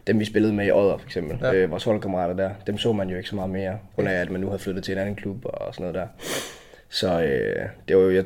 dem 0.06 0.18
vi 0.20 0.24
spillede 0.24 0.52
med 0.52 0.66
i 0.66 0.70
Odder 0.70 0.98
for 0.98 1.06
eksempel, 1.06 1.38
Ja. 1.42 1.54
øh, 1.54 1.70
vores 1.70 1.84
holdkammerater 1.84 2.34
der, 2.34 2.50
dem 2.66 2.78
så 2.78 2.92
man 2.92 3.08
jo 3.08 3.16
ikke 3.16 3.28
så 3.28 3.34
meget 3.36 3.50
mere, 3.50 3.72
på 3.72 3.94
grund 3.94 4.08
af 4.08 4.12
at 4.14 4.30
man 4.30 4.40
nu 4.40 4.50
har 4.50 4.56
flyttet 4.56 4.84
til 4.84 4.92
en 4.92 4.98
anden 4.98 5.14
klub 5.14 5.44
og 5.44 5.74
sådan 5.74 5.82
noget 5.82 5.94
der. 5.94 6.06
Så 6.88 7.22
øh, 7.22 7.66
det 7.88 7.96
var 7.96 8.02
jo 8.02 8.10
jeg, 8.14 8.24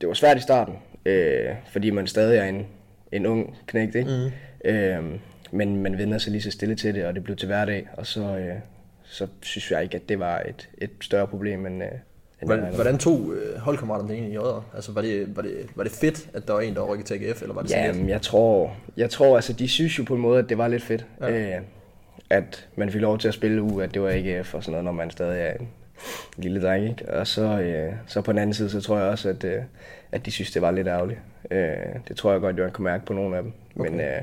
det 0.00 0.08
var 0.08 0.14
svært 0.14 0.36
i 0.36 0.40
starten, 0.40 0.74
øh, 1.04 1.48
fordi 1.72 1.90
man 1.90 2.06
stadig 2.06 2.38
er 2.38 2.44
en, 2.44 2.66
en 3.12 3.26
ung 3.26 3.56
knægt, 3.66 3.94
ikke? 3.94 4.10
Mm. 4.64 4.70
Øh, 4.70 5.04
men 5.50 5.82
man 5.82 5.98
vender 5.98 6.18
sig 6.18 6.32
lige 6.32 6.42
så 6.42 6.50
stille 6.50 6.74
til 6.74 6.94
det, 6.94 7.04
og 7.04 7.14
det 7.14 7.24
blev 7.24 7.36
til 7.36 7.46
hverdag, 7.46 7.88
og 7.92 8.06
så, 8.06 8.20
øh, 8.36 8.54
så 9.04 9.26
synes 9.42 9.70
jeg 9.70 9.82
ikke, 9.82 9.96
at 9.96 10.08
det 10.08 10.18
var 10.18 10.42
et, 10.48 10.68
et 10.78 10.90
større 11.00 11.26
problem, 11.26 11.66
end, 11.66 11.82
øh, 11.82 11.88
Hvordan, 12.46 12.74
hvordan 12.74 12.98
tog 12.98 13.32
øh, 13.34 13.58
holdkammeraterne 13.58 14.08
det 14.08 14.14
egentlig 14.16 14.34
i 14.34 14.38
Odder? 14.38 14.70
Altså, 14.74 14.92
var 14.92 15.02
det, 15.02 15.36
var, 15.36 15.42
det, 15.42 15.66
var 15.74 15.82
det 15.82 15.92
fedt, 15.92 16.28
at 16.34 16.48
der 16.48 16.52
var 16.54 16.60
en, 16.60 16.74
der 16.74 16.82
rykket 16.82 17.06
til 17.06 17.14
AGF, 17.14 17.42
eller 17.42 17.54
var 17.54 17.62
det 17.62 17.70
sådan 17.70 17.86
lidt? 17.86 17.96
Jamen, 17.96 18.08
jeg 18.08 18.22
tror, 18.22 18.76
jeg 18.96 19.10
tror, 19.10 19.36
altså, 19.36 19.52
de 19.52 19.68
synes 19.68 19.98
jo 19.98 20.04
på 20.04 20.14
en 20.14 20.20
måde, 20.20 20.38
at 20.38 20.48
det 20.48 20.58
var 20.58 20.68
lidt 20.68 20.82
fedt, 20.82 21.06
Ja. 21.20 21.30
øh, 21.56 21.62
at 22.30 22.68
man 22.76 22.90
fik 22.90 23.00
lov 23.00 23.18
til 23.18 23.28
at 23.28 23.34
spille 23.34 23.62
u, 23.62 23.80
at 23.80 23.94
det 23.94 24.02
var 24.02 24.08
AGF 24.12 24.54
og 24.54 24.62
sådan 24.62 24.72
noget, 24.72 24.84
når 24.84 24.92
man 24.92 25.10
stadig 25.10 25.40
er 25.42 25.52
en 25.52 25.68
lille 26.36 26.62
dreng, 26.62 26.88
ikke? 26.88 27.12
Og 27.12 27.26
så, 27.26 27.42
øh, 27.60 27.92
så 28.06 28.20
på 28.20 28.32
den 28.32 28.38
anden 28.38 28.54
side, 28.54 28.70
så 28.70 28.80
tror 28.80 28.98
jeg 28.98 29.06
også, 29.06 29.28
at, 29.28 29.44
øh, 29.44 29.62
at 30.12 30.26
de 30.26 30.30
synes, 30.30 30.50
det 30.50 30.62
var 30.62 30.70
lidt 30.70 30.86
ærgerligt. 30.86 31.20
Øh, 31.50 31.76
det 32.08 32.16
tror 32.16 32.32
jeg 32.32 32.40
godt, 32.40 32.56
jeg 32.58 32.72
kan 32.72 32.84
mærke 32.84 33.06
på 33.06 33.12
nogle 33.12 33.36
af 33.36 33.42
dem, 33.42 33.52
okay. 33.80 33.90
men, 33.90 34.00
øh, 34.00 34.20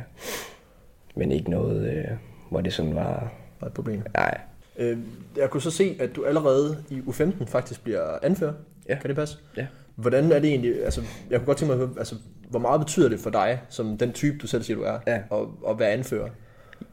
men 1.16 1.32
ikke 1.32 1.50
noget, 1.52 1.88
øh, 1.94 2.06
hvor 2.50 2.62
det 2.62 2.74
sådan 2.74 2.96
var, 2.96 3.32
var 3.60 3.68
et 3.68 3.74
problem. 3.74 4.04
nej, 4.14 4.38
Øh, 4.78 4.98
jeg 5.38 5.50
kunne 5.50 5.62
så 5.62 5.72
se, 5.72 5.98
at 6.00 6.16
du 6.16 6.26
allerede 6.26 6.78
i 6.90 7.00
U15 7.00 7.46
faktisk 7.46 7.84
bliver 7.84 8.18
anfører. 8.24 8.54
Ja. 8.90 8.98
Kan 9.00 9.08
det 9.08 9.16
passe? 9.16 9.38
Ja. 9.58 9.66
Hvordan 9.96 10.32
er 10.32 10.40
det 10.40 10.50
egentlig, 10.50 10.84
altså, 10.86 11.02
jeg 11.30 11.40
kunne 11.40 11.46
godt 11.46 11.58
tænke 11.58 11.74
mig 11.76 11.82
at 11.82 11.88
høre, 11.88 11.98
altså, 12.00 12.16
hvor 12.50 12.60
meget 12.60 12.82
betyder 12.82 13.10
det 13.10 13.20
for 13.20 13.30
dig, 13.30 13.62
som 13.70 13.98
den 13.98 14.12
type, 14.14 14.38
du 14.38 14.48
selv 14.48 14.64
siger, 14.64 14.78
du 14.78 14.84
er, 14.84 15.00
Ja. 15.08 15.16
at, 15.16 15.48
at 15.70 15.80
være 15.80 15.90
anfører? 15.92 16.30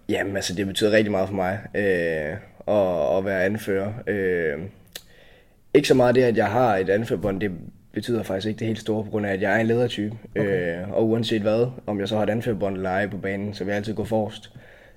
Jamen, 0.08 0.37
altså, 0.37 0.55
det 0.55 0.67
betyder 0.67 0.90
rigtig 0.90 1.11
meget 1.11 1.29
for 1.29 1.34
mig 1.34 1.61
øh, 1.75 2.37
at, 2.76 3.19
at 3.19 3.25
være 3.25 3.44
anfører. 3.44 3.93
Øh, 4.06 4.58
ikke 5.75 5.88
så 5.88 5.94
meget 5.94 6.14
det, 6.14 6.23
at 6.23 6.37
jeg 6.37 6.46
har 6.50 6.76
et 6.76 6.90
anførerbånd, 6.90 7.40
det 7.40 7.50
betyder 7.93 8.23
faktisk 8.23 8.46
ikke 8.49 8.58
det 8.58 8.67
helt 8.67 8.79
store, 8.81 9.05
på 9.05 9.11
grund 9.11 9.26
af, 9.26 9.32
at 9.32 9.40
jeg 9.43 9.52
er 9.56 9.61
en 9.61 9.67
ledertype. 9.67 10.17
Okay. 10.37 10.81
Øh, 10.82 10.90
og 10.93 11.08
uanset 11.08 11.43
hvad, 11.43 11.67
om 11.87 12.00
jeg 12.00 12.08
så 12.08 12.17
har 12.17 12.23
et 12.23 12.31
anførerbånd 12.31 12.76
eller 12.76 12.90
ej 12.90 13.06
på 13.06 13.17
banen, 13.17 13.55
så 13.55 13.64
vil 13.64 13.70
jeg 13.70 13.76
altid 13.76 13.94
gå 13.94 14.05
forrest. 14.05 14.50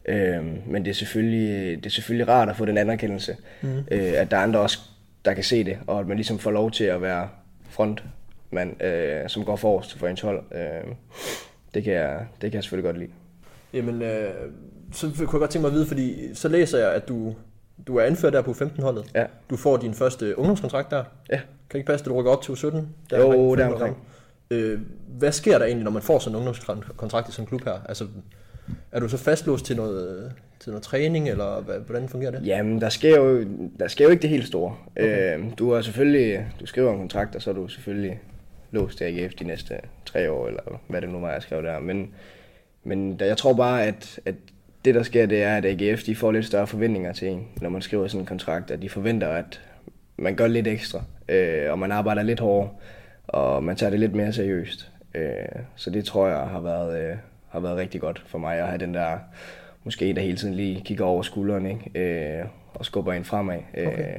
Øh, 0.08 0.46
men 0.68 0.86
det 0.86 0.92
er, 0.92 0.96
selvfølgelig, 0.96 1.78
det 1.78 1.86
er 1.86 1.90
selvfølgelig 1.90 2.28
rart 2.28 2.50
at 2.50 2.56
få 2.56 2.66
den 2.66 2.78
anerkendelse, 2.78 3.36
mm. 3.62 3.78
øh, 3.92 4.14
at 4.16 4.32
der 4.32 4.38
er 4.38 4.42
andre 4.42 4.60
også, 4.60 4.80
der 5.26 5.34
kan 5.34 5.44
se 5.44 5.64
det, 5.64 5.78
og 5.88 6.00
at 6.00 6.08
man 6.08 6.18
ligesom 6.18 6.40
får 6.40 6.52
lov 6.52 6.72
til 6.72 6.84
at 6.84 7.02
være 7.02 7.30
frontmand, 7.70 8.84
øh, 8.84 9.30
som 9.30 9.46
går 9.46 9.56
forrest 9.56 9.98
for 9.98 10.08
ens 10.08 10.22
hold. 10.22 10.44
Øh, 10.52 10.92
det, 11.74 11.84
kan 11.84 11.94
jeg, 11.94 12.26
det 12.42 12.52
kan 12.52 12.54
jeg 12.54 12.64
selvfølgelig 12.64 12.86
godt 12.86 12.98
lide. 12.98 13.12
Jamen, 13.74 14.02
øh, 14.02 14.34
så 14.92 15.08
kunne 15.08 15.20
jeg 15.20 15.28
godt 15.28 15.50
tænke 15.50 15.62
mig 15.62 15.70
at 15.70 15.74
vide, 15.74 15.88
fordi 15.88 16.36
så 16.36 16.48
læser 16.48 16.80
jeg, 16.80 16.94
at 16.94 17.08
du, 17.08 17.36
du 17.88 17.98
er 17.98 18.04
anfører 18.04 18.32
der 18.32 18.42
på 18.42 18.52
15-holdet. 18.52 19.12
Ja. 19.16 19.26
Du 19.50 19.58
får 19.58 19.78
din 19.78 19.94
første 19.94 20.38
ungdomskontrakt 20.38 20.92
der. 20.92 21.04
Ja. 21.30 21.40
Kan 21.70 21.78
ikke 21.78 21.88
passe, 21.88 22.04
at 22.04 22.10
du 22.10 22.20
rykker 22.20 22.32
op 22.32 22.42
til 22.42 22.52
U17? 22.52 22.78
Jo, 23.12 23.56
deromkring. 23.56 23.98
Øh, 24.52 24.80
hvad 25.08 25.32
sker 25.32 25.58
der 25.58 25.66
egentlig, 25.66 25.84
når 25.84 25.92
man 25.92 26.02
får 26.02 26.20
sådan 26.20 26.36
en 26.36 26.38
ungdomskontrakt 26.38 27.30
i 27.30 27.32
sådan 27.32 27.44
en 27.44 27.48
klub 27.48 27.64
her? 27.64 27.80
Altså, 27.90 28.08
er 28.92 29.00
du 29.00 29.10
så 29.10 29.18
fastlåst 29.18 29.66
til 29.66 29.76
noget, 29.76 30.32
til 30.60 30.70
noget 30.70 30.84
træning, 30.84 31.30
eller 31.30 31.62
hvad, 31.62 31.80
hvordan 31.80 32.10
fungerer 32.10 32.32
det? 32.32 32.46
Jamen, 32.46 32.82
der 32.82 32.90
sker 32.90 33.18
jo, 33.18 33.46
der 33.80 33.88
sker 33.88 34.06
jo 34.06 34.12
ikke 34.12 34.22
det 34.22 34.30
helt 34.30 34.48
store. 34.48 34.76
Okay. 34.96 35.38
Øh, 35.38 35.46
du 35.58 35.72
er 35.72 35.82
selvfølgelig, 35.82 36.48
du 36.60 36.66
skriver 36.66 36.92
en 36.94 37.00
kontrakt, 37.00 37.36
og 37.36 37.42
så 37.42 37.50
er 37.50 37.54
du 37.54 37.68
selvfølgelig 37.68 38.20
låst 38.72 38.98
til 38.98 39.06
AGF 39.06 39.34
de 39.34 39.44
næste 39.44 39.76
tre 40.06 40.32
år, 40.32 40.48
eller 40.48 40.82
hvad 40.88 41.02
det 41.02 41.10
nu 41.10 41.20
var, 41.20 41.32
jeg 41.32 41.42
skrev 41.42 41.64
der. 41.64 41.80
Men, 41.80 42.14
men 42.84 43.20
der, 43.20 43.26
jeg 43.26 43.38
tror 43.38 43.54
bare, 43.54 43.86
at, 43.86 44.20
at 44.26 44.36
det 44.86 44.96
der 44.96 45.04
sker, 45.04 45.26
det 45.26 45.44
er, 45.44 45.58
at 45.58 45.66
AGF 45.66 46.04
de 46.04 46.16
får 46.16 46.32
lidt 46.32 46.46
større 46.46 46.68
forventninger 46.68 47.14
til 47.14 47.28
en, 47.28 47.48
når 47.62 47.70
man 47.70 47.82
skriver 47.82 48.08
sådan 48.08 48.22
en 48.22 48.26
kontrakt, 48.26 48.72
at 48.72 48.82
de 48.82 48.90
forventer, 48.90 49.28
at 49.28 49.62
man 50.18 50.36
gør 50.36 50.48
lidt 50.48 50.68
ekstra, 50.68 51.04
øh, 51.30 51.72
og 51.72 51.80
man 51.80 51.92
arbejder 51.92 52.24
lidt 52.24 52.40
hårdere, 52.40 52.70
og 53.28 53.64
man 53.64 53.76
tager 53.76 53.90
det 53.90 54.00
lidt 54.00 54.16
mere 54.16 54.34
seriøst. 54.34 54.92
Øh, 55.16 55.62
så 55.76 55.90
det 55.90 56.06
tror 56.06 56.28
jeg 56.28 56.38
har 56.38 56.60
været, 56.60 57.10
øh, 57.10 57.16
har 57.56 57.62
været 57.62 57.78
rigtig 57.78 58.02
godt 58.02 58.24
for 58.28 58.38
mig 58.38 58.58
at 58.58 58.68
have 58.68 58.78
den 58.78 58.94
der, 58.94 59.18
måske 59.84 60.14
der 60.14 60.22
hele 60.22 60.38
tiden 60.38 60.54
lige 60.54 60.82
kigger 60.86 61.06
over 61.06 61.22
skulderen, 61.22 61.66
ikke? 61.66 62.00
Øh, 62.40 62.46
og 62.74 62.86
skubber 62.86 63.14
en 63.14 63.24
fremad. 63.26 63.58
Øh, 63.78 63.88
Okay. 63.88 64.16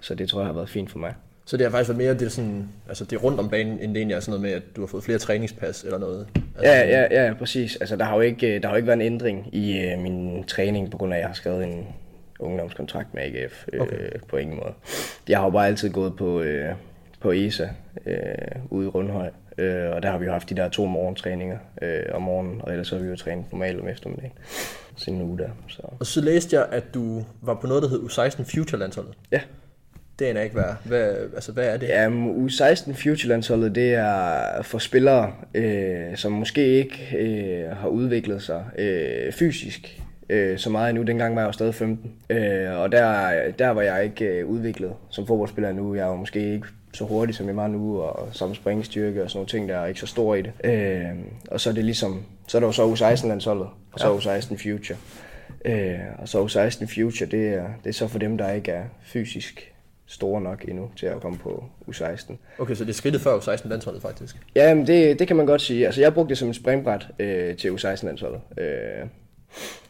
Så 0.00 0.14
det 0.14 0.28
tror 0.28 0.40
jeg 0.40 0.46
har 0.46 0.52
været 0.54 0.68
fint 0.68 0.90
for 0.90 0.98
mig. 0.98 1.14
Så 1.44 1.56
det 1.56 1.66
har 1.66 1.70
faktisk 1.70 1.88
været 1.88 1.98
mere 1.98 2.14
det 2.14 2.22
er 2.22 2.28
sådan, 2.28 2.68
altså 2.88 3.04
det 3.04 3.12
er 3.16 3.20
rundt 3.20 3.40
om 3.40 3.48
banen, 3.48 3.72
end 3.80 3.94
det 3.94 3.96
egentlig 3.96 4.14
er 4.14 4.20
sådan 4.20 4.40
noget 4.40 4.42
med, 4.42 4.50
at 4.50 4.76
du 4.76 4.80
har 4.80 4.86
fået 4.86 5.04
flere 5.04 5.18
træningspas 5.18 5.84
eller 5.84 5.98
noget. 5.98 6.26
Altså, 6.34 6.72
Ja, 6.72 6.80
ja, 6.80 7.06
ja, 7.10 7.26
ja, 7.26 7.34
præcis. 7.34 7.76
Altså, 7.76 7.96
der 7.96 8.04
har 8.04 8.14
jo 8.14 8.20
ikke, 8.20 8.58
der 8.58 8.68
har 8.68 8.74
jo 8.74 8.76
ikke 8.76 8.86
været 8.86 8.96
en 9.00 9.06
ændring 9.06 9.48
i 9.54 9.78
øh, 9.80 9.98
min 9.98 10.44
træning, 10.44 10.90
på 10.90 10.98
grund 10.98 11.12
af, 11.12 11.16
at 11.16 11.20
jeg 11.20 11.28
har 11.28 11.34
skrevet 11.34 11.64
en 11.64 11.86
ungdomskontrakt 12.38 13.14
med 13.14 13.22
AGF. 13.22 13.64
Øh, 13.72 13.80
Okay. 13.80 13.96
På 14.28 14.36
ingen 14.36 14.56
måde. 14.56 14.72
Jeg 15.28 15.38
har 15.38 15.44
jo 15.44 15.50
bare 15.50 15.66
altid 15.66 15.90
gået 15.90 16.16
på, 16.16 16.40
øh, 16.40 16.74
på 17.20 17.32
ESA 17.32 17.68
øh, 18.06 18.16
ude 18.70 18.86
i 18.86 18.88
Rundhøj. 18.88 19.30
Øh, 19.58 19.90
og 19.90 20.02
der 20.02 20.10
har 20.10 20.18
vi 20.18 20.24
jo 20.24 20.32
haft 20.32 20.50
de 20.50 20.54
der 20.54 20.68
to 20.68 20.86
morgentræninger 20.86 21.58
øh, 21.82 22.02
om 22.12 22.22
morgenen, 22.22 22.60
og 22.62 22.70
ellers 22.70 22.88
så 22.88 22.96
har 22.96 23.02
vi 23.02 23.08
jo 23.08 23.16
trænet 23.16 23.44
normalt 23.52 23.80
om 23.80 23.88
eftermiddagen. 23.88 24.32
Sådan 24.96 25.14
en 25.14 25.22
uge 25.22 25.38
der. 25.38 25.48
Så. 25.68 25.82
Og 26.00 26.06
så 26.06 26.20
læste 26.20 26.56
jeg, 26.56 26.66
at 26.70 26.94
du 26.94 27.24
var 27.42 27.54
på 27.54 27.66
noget, 27.66 27.82
der 27.82 27.88
hed 27.88 28.00
U16 28.00 28.42
Future-landsholdet. 28.56 29.14
Ja. 29.32 29.40
Det 30.18 30.34
jeg 30.34 30.44
ikke, 30.44 30.54
hvad, 30.54 30.74
hvad, 30.84 31.14
altså, 31.34 31.52
hvad 31.52 31.66
er 31.66 31.76
det? 31.76 31.88
Ja, 31.88 32.08
U16 32.08 32.92
Future-landsholdet, 32.92 33.74
det 33.74 33.94
er 33.94 34.62
for 34.62 34.78
spillere, 34.78 35.32
øh, 35.54 36.16
som 36.16 36.32
måske 36.32 36.66
ikke 36.66 37.16
øh, 37.18 37.76
har 37.76 37.88
udviklet 37.88 38.42
sig 38.42 38.64
øh, 38.78 39.32
fysisk 39.32 40.02
øh, 40.28 40.58
så 40.58 40.70
meget 40.70 40.90
endnu. 40.90 41.04
Dengang 41.04 41.34
var 41.34 41.40
jeg 41.40 41.46
jo 41.46 41.52
stadig 41.52 41.74
15. 41.74 42.12
Øh, 42.30 42.78
og 42.78 42.92
der, 42.92 43.30
der 43.58 43.68
var 43.68 43.82
jeg 43.82 44.04
ikke 44.04 44.24
øh, 44.24 44.46
udviklet 44.46 44.92
som 45.10 45.26
fodboldspiller 45.26 45.72
nu. 45.72 45.94
Jeg 45.94 46.06
var 46.06 46.16
måske 46.16 46.54
ikke 46.54 46.66
så 46.94 47.04
hurtig, 47.04 47.34
som 47.34 47.46
jeg 47.46 47.56
var 47.56 47.68
nu, 47.68 48.00
og 48.00 48.28
som 48.32 48.54
springstyrke 48.54 49.22
og 49.22 49.30
sådan 49.30 49.38
nogle 49.38 49.48
ting, 49.48 49.68
der 49.68 49.76
er 49.76 49.86
ikke 49.86 50.00
så 50.00 50.06
stor 50.06 50.34
i 50.34 50.42
det. 50.42 50.52
Øh, 50.64 51.08
og 51.50 51.60
så 51.60 51.70
er 51.70 51.74
det 51.74 51.84
ligesom, 51.84 52.24
så 52.48 52.58
er 52.58 52.60
der 52.60 52.68
jo 52.68 52.72
så 52.72 52.92
U16-landsholdet, 52.92 53.68
og 53.92 54.00
så 54.00 54.08
ja. 54.08 54.38
U16 54.38 54.62
Future. 54.62 54.98
Øh, 55.64 55.98
og 56.18 56.28
så 56.28 56.44
U16 56.44 56.94
Future, 56.94 57.30
det 57.30 57.48
er, 57.48 57.66
det 57.84 57.88
er 57.88 57.94
så 57.94 58.08
for 58.08 58.18
dem, 58.18 58.38
der 58.38 58.50
ikke 58.50 58.70
er 58.70 58.84
fysisk 59.02 59.72
store 60.06 60.40
nok 60.40 60.64
endnu 60.68 60.90
til 60.96 61.06
at 61.06 61.20
komme 61.20 61.38
på 61.38 61.64
U16. 61.88 62.32
Okay, 62.58 62.74
så 62.74 62.84
det 62.84 62.90
er 62.90 62.94
skridtet 62.94 63.20
før 63.20 63.38
U16-landsholdet 63.38 64.02
faktisk? 64.02 64.36
Ja, 64.54 64.74
men 64.74 64.86
det, 64.86 65.18
det 65.18 65.26
kan 65.26 65.36
man 65.36 65.46
godt 65.46 65.62
sige. 65.62 65.86
Altså, 65.86 66.00
jeg 66.00 66.14
brugte 66.14 66.28
det 66.28 66.38
som 66.38 66.48
et 66.48 66.56
springbræt 66.56 67.08
øh, 67.18 67.56
til 67.56 67.68
U16-landsholdet. 67.68 68.40
Øh, 68.58 69.06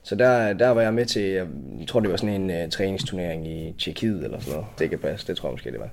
så 0.02 0.14
der, 0.14 0.52
der 0.52 0.68
var 0.68 0.82
jeg 0.82 0.94
med 0.94 1.06
til, 1.06 1.23
jeg 1.23 1.47
tror 1.88 2.00
det 2.00 2.11
var 2.11 2.16
sådan 2.16 2.50
en 2.50 2.64
uh, 2.64 2.71
træningsturnering 2.71 3.49
i 3.49 3.75
Tjekkiet 3.78 4.25
eller 4.25 4.40
sådan 4.40 4.52
noget. 4.52 4.68
Det 4.78 4.90
kan 4.90 4.99
passe, 4.99 5.26
det 5.26 5.37
tror 5.37 5.49
jeg 5.49 5.52
måske 5.52 5.73
det 5.73 5.80
var. 5.80 5.90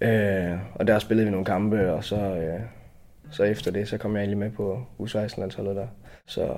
Øh, 0.00 0.58
og 0.74 0.86
der 0.86 0.98
spillede 0.98 1.24
vi 1.26 1.30
nogle 1.30 1.44
kampe, 1.46 1.92
og 1.92 2.04
så, 2.04 2.16
øh, 2.16 2.60
så 3.30 3.42
efter 3.42 3.70
det, 3.70 3.88
så 3.88 3.98
kom 3.98 4.14
jeg 4.16 4.20
egentlig 4.20 4.38
med 4.38 4.50
på 4.50 4.82
U16-landsholdet 5.00 5.76
der. 5.76 5.86
Så 6.26 6.54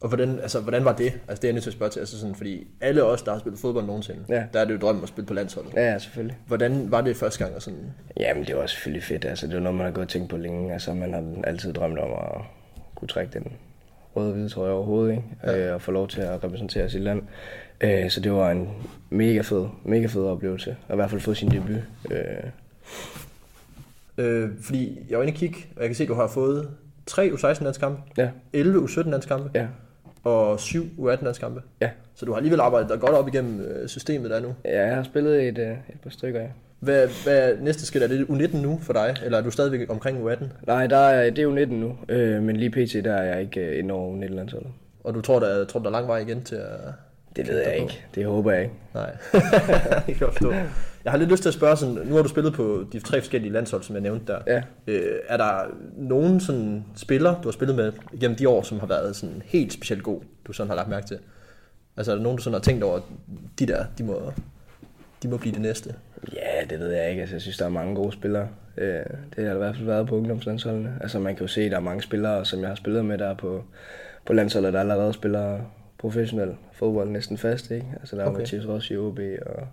og 0.00 0.08
hvordan, 0.08 0.38
altså, 0.40 0.60
hvordan 0.60 0.84
var 0.84 0.92
det? 0.92 1.04
Altså, 1.28 1.34
det 1.42 1.44
er 1.44 1.48
jeg 1.48 1.52
nødt 1.52 1.62
til 1.62 1.70
at 1.70 1.74
spørge 1.74 1.90
til, 1.90 2.00
altså 2.00 2.20
sådan, 2.20 2.34
fordi 2.34 2.66
alle 2.80 3.04
os, 3.04 3.22
der 3.22 3.32
har 3.32 3.38
spillet 3.38 3.60
fodbold 3.60 3.86
nogensinde, 3.86 4.20
Ja. 4.28 4.44
der 4.52 4.60
er 4.60 4.64
det 4.64 4.72
jo 4.74 4.78
drømmen 4.78 5.02
at 5.02 5.08
spille 5.08 5.26
på 5.26 5.34
landsholdet. 5.34 5.74
ja, 5.74 5.92
ja, 5.92 5.98
selvfølgelig. 5.98 6.36
Hvordan 6.46 6.90
var 6.90 7.00
det 7.00 7.16
første 7.16 7.44
gang? 7.44 7.56
Og 7.56 7.62
sådan, 7.62 7.92
Jamen, 8.20 8.44
det 8.44 8.56
var 8.56 8.66
selvfølgelig 8.66 9.02
fedt. 9.02 9.24
Altså, 9.24 9.46
det 9.46 9.54
var 9.54 9.60
noget, 9.60 9.76
man 9.76 9.86
har 9.86 9.92
gået 9.92 10.04
og 10.04 10.08
tænkt 10.10 10.30
på 10.30 10.36
længe. 10.36 10.72
Altså, 10.72 10.94
man 10.94 11.12
har 11.12 11.24
altid 11.44 11.72
drømt 11.72 11.98
om 11.98 12.10
at 12.12 12.40
kunne 12.94 13.08
trække 13.08 13.32
den 13.38 13.52
røde 14.16 14.32
hvide 14.32 14.48
trøje 14.48 14.72
over 14.72 14.84
hovedet, 14.84 15.10
ikke? 15.12 15.24
Ja. 15.44 15.68
Øh, 15.68 15.74
og 15.74 15.82
få 15.82 15.92
lov 15.92 16.08
til 16.08 16.20
at 16.20 16.44
repræsentere 16.44 16.90
sit 16.90 17.02
land. 17.02 17.22
Øh, 17.80 18.10
så 18.10 18.20
det 18.20 18.32
var 18.32 18.50
en 18.50 18.68
mega 19.10 19.40
fed, 19.40 19.66
mega 19.84 20.06
fed 20.06 20.24
oplevelse. 20.24 20.76
Og 20.88 20.94
i 20.94 20.96
hvert 20.96 21.10
fald 21.10 21.20
få 21.20 21.34
sin 21.34 21.50
debut. 21.50 21.82
Øh, 22.10 22.18
øh, 24.18 24.48
fordi 24.62 24.98
jeg 25.10 25.18
var 25.18 25.24
inde 25.24 25.32
og 25.32 25.36
kigge, 25.36 25.66
og 25.76 25.80
jeg 25.80 25.88
kan 25.88 25.94
se, 25.96 26.02
at 26.02 26.08
du 26.08 26.14
har 26.14 26.26
fået 26.26 26.68
3 27.06 27.28
U16-landskampe, 27.34 28.00
ja, 28.16 28.28
11 28.52 28.84
U17-landskampe 28.84 29.50
ja, 29.54 29.66
og 30.24 30.60
7 30.60 30.84
U18-landskampe. 30.98 31.60
ja. 31.80 31.90
Så 32.14 32.26
du 32.26 32.32
har 32.32 32.36
alligevel 32.36 32.60
arbejdet 32.60 32.90
dig 32.90 33.00
godt 33.00 33.12
op 33.12 33.28
igennem 33.28 33.60
øh, 33.60 33.88
systemet 33.88 34.30
der 34.30 34.40
nu. 34.40 34.54
Ja, 34.64 34.86
jeg 34.86 34.96
har 34.96 35.02
spillet 35.02 35.48
et, 35.48 35.58
øh, 35.58 35.70
et 35.70 36.00
par 36.02 36.10
stykker, 36.10 36.40
ja. 36.40 36.46
Hvad, 36.80 37.08
hvad 37.24 37.52
er 37.52 37.60
næste 37.60 37.86
skridt? 37.86 38.04
Er 38.04 38.08
det 38.08 38.24
U19 38.24 38.56
nu 38.56 38.78
for 38.82 38.92
dig, 38.92 39.16
eller 39.24 39.38
er 39.38 39.42
du 39.42 39.50
stadigvæk 39.50 39.90
omkring 39.90 40.18
U18? 40.30 40.44
Nej, 40.66 40.86
der 40.86 40.96
er, 40.96 41.30
det 41.30 41.38
er 41.38 41.42
jo 41.42 41.50
19 41.52 41.80
nu, 41.80 41.96
øh, 42.08 42.42
men 42.42 42.56
lige 42.56 42.70
pt. 42.70 43.04
der 43.04 43.12
er 43.14 43.22
jeg 43.24 43.40
ikke 43.42 43.60
øh, 43.60 43.78
inde 43.78 43.94
over 43.94 44.16
19 44.16 44.36
landsholdet. 44.36 44.70
Og 45.04 45.14
du 45.14 45.20
tror, 45.20 45.38
der, 45.40 45.46
er- 45.46 45.64
tror, 45.64 45.80
der 45.80 45.86
er 45.86 45.90
lang 45.92 46.08
vej 46.08 46.18
igen 46.18 46.42
til 46.42 46.56
at... 46.56 46.78
Det 47.36 47.48
ved 47.48 47.58
jeg 47.58 47.76
ikke. 47.76 48.04
Det 48.14 48.24
håber 48.26 48.52
jeg 48.52 48.62
ikke. 48.62 48.74
Nej, 48.94 49.10
det 50.06 50.14
kan 50.14 50.26
jeg 50.26 50.32
forstå. 50.32 50.52
Jeg 51.04 51.12
har 51.12 51.16
lidt 51.18 51.30
lyst 51.30 51.42
til 51.42 51.50
at 51.50 51.54
spørge 51.54 51.76
sådan, 51.76 51.94
nu 51.94 52.14
har 52.14 52.22
du 52.22 52.28
spillet 52.28 52.52
på 52.52 52.84
de 52.92 53.00
tre 53.00 53.20
forskellige 53.20 53.52
landshold, 53.52 53.82
som 53.82 53.94
jeg 53.96 54.02
nævnte 54.02 54.32
der. 54.32 54.38
Ja. 54.46 54.62
Øh, 54.86 55.18
er 55.28 55.36
der 55.36 55.60
nogen 55.96 56.40
sådan 56.40 56.84
spiller, 56.96 57.40
du 57.40 57.48
har 57.48 57.52
spillet 57.52 57.76
med 57.76 57.92
gennem 58.20 58.36
de 58.36 58.48
år, 58.48 58.62
som 58.62 58.80
har 58.80 58.86
været 58.86 59.16
sådan 59.16 59.42
helt 59.44 59.72
specielt 59.72 60.02
god, 60.02 60.20
du 60.46 60.52
sådan 60.52 60.68
har 60.68 60.76
lagt 60.76 60.88
mærke 60.88 61.06
til? 61.06 61.18
Altså 61.96 62.12
er 62.12 62.16
der 62.16 62.22
nogen, 62.22 62.36
du 62.36 62.42
sådan 62.42 62.54
har 62.54 62.60
tænkt 62.60 62.84
over, 62.84 63.00
de 63.58 63.66
der, 63.66 63.84
de 63.98 64.04
må, 64.04 64.32
de 65.22 65.28
må 65.28 65.36
blive 65.36 65.52
det 65.54 65.62
næste? 65.62 65.94
Ja, 66.32 66.64
det 66.70 66.78
ved 66.80 66.92
jeg 66.92 67.10
ikke. 67.10 67.20
Altså, 67.20 67.34
jeg 67.34 67.42
synes, 67.42 67.56
der 67.58 67.64
er 67.64 67.68
mange 67.68 67.94
gode 67.94 68.12
spillere. 68.12 68.48
Øh, 68.76 68.86
Det 68.96 69.04
har 69.36 69.44
der 69.44 69.54
i 69.54 69.58
hvert 69.58 69.74
fald 69.76 69.86
været 69.86 70.06
på 70.06 70.16
ungdomslandsholdene. 70.16 70.94
Altså, 71.00 71.18
man 71.18 71.36
kan 71.36 71.46
jo 71.46 71.48
se, 71.48 71.62
at 71.62 71.70
der 71.70 71.76
er 71.76 71.80
mange 71.80 72.02
spillere, 72.02 72.44
som 72.44 72.60
jeg 72.60 72.68
har 72.68 72.74
spillet 72.74 73.04
med, 73.04 73.18
der 73.18 73.26
er 73.26 73.34
på, 73.34 73.64
på 74.26 74.32
landsholdet, 74.32 74.72
der 74.72 74.80
allerede 74.80 75.12
spiller 75.12 75.58
professionel 75.98 76.50
fodbold 76.76 77.08
næsten 77.08 77.38
fast. 77.38 77.70
Ikke? 77.70 77.86
Altså, 78.00 78.16
der 78.16 78.22
er 78.22 78.26
Okay. 78.28 78.38
Mathias 78.38 78.68
Rossi 78.68 78.94
i 78.94 78.96
OB, 78.96 79.18
og 79.46 79.66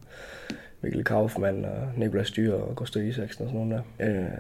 Mikkel 0.82 1.04
Kaufmann, 1.04 1.66
og 1.66 1.90
Nikolaj 1.98 2.24
Styr, 2.24 2.54
og 2.54 2.76
Gustav 2.76 3.04
Isaksen 3.04 3.44
og 3.46 3.50
sådan 3.52 3.68
nogle 3.68 3.84
der. 4.00 4.10
Øh, 4.24 4.38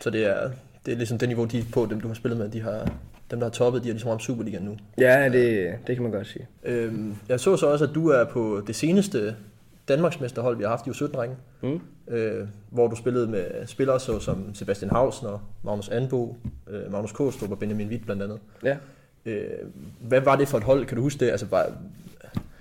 Så 0.00 0.10
det 0.10 0.26
er, 0.26 0.50
det 0.86 0.92
er 0.92 0.96
ligesom 0.96 1.18
det 1.18 1.28
niveau, 1.28 1.44
de 1.44 1.58
er 1.58 1.62
på, 1.72 1.86
dem 1.90 2.00
du 2.00 2.06
har 2.08 2.14
spillet 2.14 2.38
med, 2.38 2.48
de 2.48 2.60
har, 2.62 2.92
dem 3.30 3.38
der 3.40 3.46
har 3.46 3.50
toppet, 3.50 3.82
de 3.82 3.88
har 3.88 3.92
ligesom 3.92 4.10
ramt 4.10 4.22
Superligaen 4.22 4.64
nu. 4.64 4.76
Ja, 4.98 5.28
det, 5.32 5.74
det 5.86 5.96
kan 5.96 6.02
man 6.02 6.12
godt 6.12 6.26
sige. 6.26 6.46
Øhm, 6.64 7.14
jeg 7.28 7.40
så 7.40 7.56
så 7.56 7.66
også, 7.66 7.84
at 7.84 7.90
du 7.94 8.08
er 8.08 8.24
på 8.24 8.62
det 8.66 8.76
seneste 8.76 9.36
Danmarksmesterhold, 9.88 10.56
vi 10.56 10.62
har 10.62 10.70
haft 10.70 10.86
i 10.86 10.90
U17-ringen, 10.90 11.36
Mm. 11.62 11.80
øh, 12.08 12.48
hvor 12.70 12.88
du 12.88 12.96
spillede 12.96 13.26
med 13.26 13.66
spillere 13.66 14.00
så 14.00 14.18
som 14.20 14.54
Sebastian 14.54 14.90
Hausner, 14.90 15.50
Magnus 15.62 15.88
Anbo, 15.88 16.36
øh, 16.70 16.92
Magnus 16.92 17.12
Kostrup 17.12 17.50
og 17.50 17.58
Benjamin 17.58 17.88
Witt 17.88 18.04
blandt 18.04 18.22
andet. 18.22 18.38
Ja. 18.64 18.76
Øh, 19.28 19.50
hvad 20.00 20.20
var 20.20 20.36
det 20.36 20.48
for 20.48 20.58
et 20.58 20.64
hold? 20.64 20.86
Kan 20.86 20.96
du 20.96 21.02
huske 21.02 21.24
det? 21.24 21.30
Altså, 21.30 21.46
bare, 21.46 21.66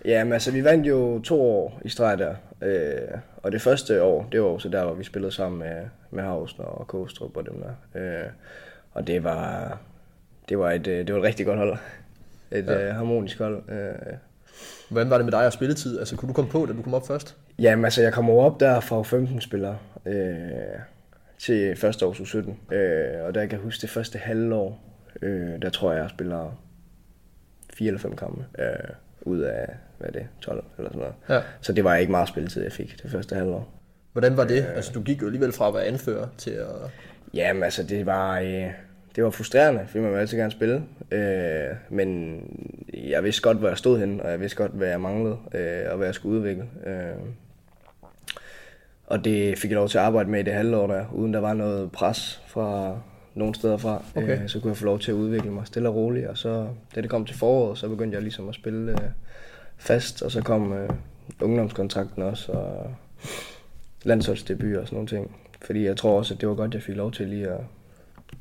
Ja, 0.05 0.23
men 0.23 0.33
altså, 0.33 0.51
vi 0.51 0.63
vandt 0.63 0.87
jo 0.87 1.19
to 1.21 1.41
år 1.41 1.79
i 1.85 1.89
streg 1.89 2.17
der. 2.17 2.35
Øh, 2.61 3.17
og 3.43 3.51
det 3.51 3.61
første 3.61 4.03
år, 4.03 4.27
det 4.31 4.41
var 4.41 4.47
jo 4.47 4.59
så 4.59 4.69
der, 4.69 4.85
hvor 4.85 4.93
vi 4.93 5.03
spillede 5.03 5.31
sammen 5.31 5.59
med, 5.59 5.75
med 6.11 6.23
Hausner 6.23 6.65
og 6.65 6.87
Kostrup 6.87 7.37
og 7.37 7.45
dem 7.45 7.53
der. 7.61 8.01
Øh, 8.01 8.29
og 8.93 9.07
det 9.07 9.23
var, 9.23 9.77
det 10.49 10.59
var 10.59 10.71
et, 10.71 10.87
øh, 10.87 11.07
det 11.07 11.13
var 11.13 11.19
et 11.19 11.25
rigtig 11.25 11.45
godt 11.45 11.57
hold. 11.59 11.77
Et 12.51 12.65
Ja. 12.65 12.87
øh, 12.87 12.95
harmonisk 12.95 13.37
hold. 13.39 13.63
Øh, 13.69 14.13
hvordan 14.89 15.09
var 15.09 15.17
det 15.17 15.25
med 15.25 15.31
dig 15.31 15.45
og 15.45 15.53
spilletid? 15.53 15.99
Altså, 15.99 16.15
kunne 16.15 16.27
du 16.29 16.33
komme 16.33 16.51
på, 16.51 16.65
da 16.65 16.73
du 16.73 16.81
kom 16.81 16.93
op 16.93 17.07
først? 17.07 17.35
Jamen 17.59 17.85
altså, 17.85 18.01
jeg 18.01 18.13
jo 18.33 18.39
op 18.39 18.59
der 18.59 18.79
fra 18.79 19.01
15 19.03 19.41
spillere 19.41 19.77
øh, 20.05 20.35
til 21.39 21.75
første 21.75 22.05
års 22.05 22.19
U17. 22.19 22.73
Øh, 22.75 23.25
og 23.25 23.33
der 23.35 23.39
jeg 23.41 23.49
kan 23.49 23.59
huske 23.59 23.81
det 23.81 23.89
første 23.89 24.17
halvår, 24.19 24.79
øh, 25.21 25.61
der 25.61 25.69
tror 25.69 25.91
jeg, 25.91 26.01
jeg 26.01 26.09
spiller 26.09 26.61
fire 27.73 27.87
eller 27.87 27.99
fem 27.99 28.15
kampe 28.15 28.45
øh, 28.59 28.89
ud 29.21 29.39
af, 29.39 29.67
hvad 29.97 30.07
er 30.07 30.11
det, 30.11 30.27
12 30.41 30.63
eller 30.77 30.89
sådan 30.89 30.99
noget. 30.99 31.15
Ja. 31.29 31.41
Så 31.61 31.73
det 31.73 31.83
var 31.83 31.95
ikke 31.95 32.11
meget 32.11 32.27
spilletid, 32.27 32.63
jeg 32.63 32.71
fik 32.71 33.03
det 33.03 33.11
første 33.11 33.35
halvår. 33.35 33.73
Hvordan 34.11 34.37
var 34.37 34.43
det? 34.43 34.65
Altså, 34.75 34.91
du 34.91 35.01
gik 35.01 35.21
jo 35.21 35.25
alligevel 35.25 35.51
fra 35.51 35.67
at 35.67 35.73
være 35.73 35.85
anfører 35.85 36.27
til 36.37 36.51
at... 36.51 36.67
Jamen 37.33 37.63
altså, 37.63 37.83
det 37.83 38.05
var, 38.05 38.39
øh, 38.39 38.71
det 39.15 39.23
var 39.23 39.29
frustrerende, 39.29 39.81
fordi 39.87 39.99
man 39.99 40.11
vil 40.11 40.17
altid 40.17 40.37
gerne 40.37 40.51
spille. 40.51 40.83
Øh, 41.11 41.75
men 41.89 42.41
jeg 42.93 43.23
vidste 43.23 43.41
godt, 43.41 43.57
hvor 43.57 43.67
jeg 43.67 43.77
stod 43.77 43.99
henne, 43.99 44.23
og 44.23 44.31
jeg 44.31 44.39
vidste 44.39 44.57
godt, 44.57 44.71
hvad 44.71 44.87
jeg 44.87 45.01
manglede, 45.01 45.37
øh, 45.53 45.91
og 45.91 45.97
hvad 45.97 46.07
jeg 46.07 46.15
skulle 46.15 46.37
udvikle. 46.37 46.63
Øh, 46.85 47.19
og 49.07 49.25
det 49.25 49.57
fik 49.57 49.71
jeg 49.71 49.75
lov 49.75 49.89
til 49.89 49.97
at 49.97 50.03
arbejde 50.03 50.29
med 50.29 50.39
i 50.39 50.43
det 50.43 50.53
halve 50.53 50.77
år 50.77 50.87
der, 50.87 51.05
uden 51.13 51.33
der 51.33 51.39
var 51.39 51.53
noget 51.53 51.91
pres 51.91 52.41
fra 52.47 52.99
nogle 53.37 53.55
steder 53.55 53.77
fra. 53.77 54.03
Okay. 54.15 54.41
Øh, 54.43 54.49
så 54.49 54.59
kunne 54.59 54.69
jeg 54.69 54.77
få 54.77 54.85
lov 54.85 54.99
til 54.99 55.11
at 55.11 55.15
udvikle 55.15 55.51
mig 55.51 55.67
stille 55.67 55.89
og 55.89 55.95
roligt, 55.95 56.27
og 56.27 56.37
så, 56.37 56.67
da 56.95 57.01
det 57.01 57.09
kom 57.09 57.25
til 57.25 57.35
foråret, 57.35 57.77
så 57.77 57.89
begyndte 57.89 58.15
jeg 58.15 58.21
ligesom 58.21 58.49
at 58.49 58.55
spille 58.55 58.91
øh, 58.91 58.97
fast, 59.77 60.21
og 60.21 60.31
så 60.31 60.41
kom 60.41 60.73
øh, 60.73 60.89
ungdomskontrakten 61.41 62.23
også, 62.23 62.51
og 62.51 62.95
landsholdsdebut 64.03 64.75
og 64.75 64.87
sådan 64.87 64.95
nogle 64.95 65.07
ting. 65.07 65.35
Fordi 65.61 65.85
jeg 65.85 65.97
tror 65.97 66.17
også, 66.17 66.33
at 66.33 66.41
det 66.41 66.49
var 66.49 66.55
godt, 66.55 66.73
jeg 66.73 66.81
fik 66.83 66.95
lov 66.95 67.11
til 67.11 67.27
lige 67.27 67.47
at... 67.47 67.59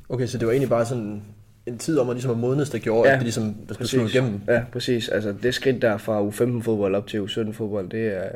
Okay, 0.09 0.27
så 0.27 0.37
det 0.37 0.47
var 0.47 0.51
egentlig 0.51 0.69
bare 0.69 0.85
sådan 0.85 1.23
en 1.65 1.77
tid 1.77 1.99
om 1.99 2.09
at 2.09 2.15
ligesom 2.15 2.31
at 2.31 2.37
modnes, 2.37 2.69
der 2.69 2.77
gjorde, 2.77 3.09
Ja, 3.09 3.13
at 3.13 3.19
det 3.19 3.25
ligesom 3.25 3.55
der 3.67 3.73
skulle 3.73 3.87
slå 3.87 4.07
igennem. 4.07 4.41
Ja, 4.47 4.63
præcis. 4.71 5.09
Altså 5.09 5.35
det 5.43 5.53
skridt 5.53 5.81
der 5.81 5.97
fra 5.97 6.27
U15-fodbold 6.27 6.95
op 6.95 7.07
til 7.07 7.17
U17-fodbold, 7.17 7.89
det 7.89 8.07
er, 8.07 8.29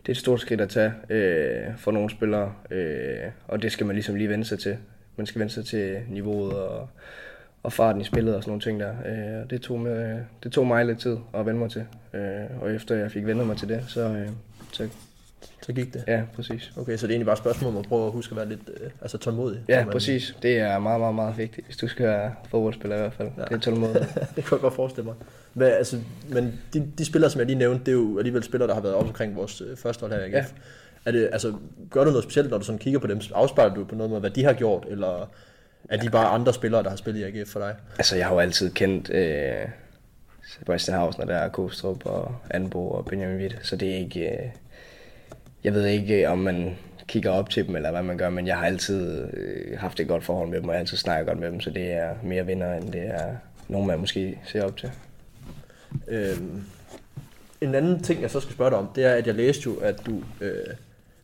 det 0.00 0.08
er 0.08 0.10
et 0.10 0.16
stort 0.16 0.40
skridt 0.40 0.60
at 0.60 0.68
tage 0.68 0.92
øh, 1.10 1.76
for 1.76 1.90
nogle 1.90 2.10
spillere. 2.10 2.52
Øh, 2.70 3.16
og 3.48 3.62
det 3.62 3.72
skal 3.72 3.86
man 3.86 3.96
ligesom 3.96 4.14
lige 4.14 4.28
vende 4.28 4.44
sig 4.44 4.58
til. 4.58 4.76
Man 5.18 5.26
skal 5.26 5.38
vende 5.38 5.52
sig 5.52 5.64
til 5.66 5.96
niveauet 6.08 6.52
og, 6.52 6.88
og 7.62 7.72
farten 7.72 8.00
i 8.00 8.04
spillet 8.04 8.34
og 8.36 8.42
sådan 8.42 8.50
nogle 8.50 8.62
ting 8.62 8.80
der. 8.80 8.90
Øh, 9.42 9.50
det, 9.50 9.60
tog 9.60 9.80
med, 9.80 10.18
det 10.42 10.52
tog 10.52 10.66
mig 10.66 10.86
lidt 10.86 11.00
tid 11.00 11.16
at 11.34 11.46
vende 11.46 11.60
mig 11.60 11.70
til. 11.70 11.84
Øh, 12.14 12.20
og 12.62 12.74
efter 12.74 12.94
jeg 12.94 13.10
fik 13.10 13.26
vendt 13.26 13.46
mig 13.46 13.56
til 13.56 13.68
det, 13.68 13.84
så, 13.88 14.00
øh, 14.00 14.28
så 14.72 14.88
Så 15.62 15.72
gik 15.72 15.94
det. 15.94 16.04
ja, 16.06 16.22
præcis. 16.34 16.72
Okay, 16.76 16.96
så 16.96 17.06
det 17.06 17.12
er 17.12 17.14
egentlig 17.14 17.26
bare 17.26 17.32
et 17.32 17.38
spørgsmål 17.38 17.70
om 17.72 17.76
at 17.78 17.84
prøve 17.88 18.06
at 18.06 18.12
huske 18.12 18.32
at 18.32 18.36
være 18.36 18.48
lidt 18.48 18.60
øh, 18.80 18.90
altså 19.02 19.18
tålmodig. 19.18 19.60
Ja, 19.68 19.84
man- 19.84 19.92
præcis. 19.92 20.36
Det 20.42 20.58
er 20.58 20.78
meget, 20.78 21.00
meget, 21.00 21.14
meget 21.14 21.38
vigtigt, 21.38 21.66
hvis 21.66 21.76
du 21.76 21.88
skal 21.88 22.06
være 22.06 22.34
fodboldspiller 22.50 22.96
i 22.96 23.00
hvert 23.00 23.12
fald. 23.12 23.28
Ja. 23.38 23.42
Det 23.42 23.52
er 23.52 23.58
tålmodighed. 23.58 24.00
det 24.36 24.44
kan 24.44 24.52
jeg 24.52 24.60
godt 24.60 24.74
forestille 24.74 25.04
mig. 25.04 25.14
Hvad, 25.52 25.70
altså, 25.70 25.98
men 26.28 26.60
de, 26.74 26.92
de 26.98 27.04
spillere, 27.04 27.30
som 27.30 27.38
jeg 27.38 27.46
lige 27.46 27.58
nævnte, 27.58 27.80
det 27.84 27.88
er 27.88 27.92
jo 27.96 28.18
alligevel 28.18 28.42
spillere, 28.42 28.68
der 28.68 28.74
har 28.74 28.80
været 28.82 28.94
op 28.94 29.06
omkring 29.06 29.36
vores 29.36 29.60
øh, 29.60 29.76
første 29.76 30.00
hold 30.00 30.12
her 30.12 30.20
i 30.20 30.24
AGF. 30.32 30.34
Ja. 30.34 30.44
Er 31.04 31.12
det, 31.12 31.28
altså, 31.32 31.54
gør 31.90 32.04
du 32.04 32.10
noget 32.10 32.24
specielt, 32.24 32.50
når 32.50 32.58
du 32.58 32.64
sådan 32.64 32.78
kigger 32.78 33.00
på 33.00 33.06
dem? 33.06 33.20
Afspejler 33.34 33.74
du 33.74 33.84
på 33.84 33.94
noget 33.94 34.10
med, 34.10 34.20
hvad 34.20 34.30
de 34.30 34.44
har 34.44 34.52
gjort, 34.52 34.86
eller 34.88 35.30
er 35.88 35.96
de 35.96 36.10
bare 36.10 36.26
andre 36.26 36.54
spillere, 36.54 36.82
der 36.82 36.90
har 36.90 36.96
spillet 36.96 37.20
i 37.20 37.38
AGF 37.38 37.48
for 37.48 37.60
dig? 37.60 37.74
Altså, 37.98 38.16
jeg 38.16 38.26
har 38.26 38.34
jo 38.34 38.40
altid 38.40 38.70
kendt 38.70 39.10
øh, 39.10 39.68
Sebastian 40.46 40.98
Hausner, 40.98 41.24
der 41.24 41.36
er 41.36 41.48
Kostrup 41.48 42.06
og 42.06 42.34
Anbo 42.50 42.90
og 42.90 43.04
Benjamin 43.04 43.36
Witt, 43.36 43.56
så 43.62 43.76
det 43.76 43.90
er 43.90 43.96
ikke... 43.96 44.20
Øh, 44.20 44.48
jeg 45.64 45.74
ved 45.74 45.86
ikke, 45.86 46.28
om 46.28 46.38
man 46.38 46.76
kigger 47.06 47.30
op 47.30 47.50
til 47.50 47.66
dem, 47.66 47.76
eller 47.76 47.90
hvad 47.90 48.02
man 48.02 48.18
gør, 48.18 48.30
men 48.30 48.46
jeg 48.46 48.56
har 48.56 48.66
altid 48.66 49.28
øh, 49.32 49.78
haft 49.78 50.00
et 50.00 50.08
godt 50.08 50.24
forhold 50.24 50.48
med 50.48 50.60
dem, 50.60 50.68
og 50.68 50.74
jeg 50.74 50.78
har 50.78 50.80
altid 50.80 50.96
snakket 50.96 51.26
godt 51.26 51.38
med 51.38 51.50
dem, 51.50 51.60
så 51.60 51.70
det 51.70 51.92
er 51.92 52.14
mere 52.22 52.46
vinder, 52.46 52.74
end 52.74 52.92
det 52.92 53.06
er 53.06 53.36
nogen, 53.68 53.86
man 53.86 53.98
måske 53.98 54.38
ser 54.44 54.64
op 54.64 54.76
til. 54.76 54.90
Øhm, 56.08 56.64
en 57.60 57.74
anden 57.74 58.02
ting, 58.02 58.22
jeg 58.22 58.30
så 58.30 58.40
skal 58.40 58.54
spørge 58.54 58.70
dig 58.70 58.78
om, 58.78 58.88
det 58.94 59.04
er, 59.04 59.12
at 59.12 59.26
jeg 59.26 59.34
læste 59.34 59.62
jo, 59.66 59.76
at 59.76 60.06
du 60.06 60.22
øh, 60.40 60.52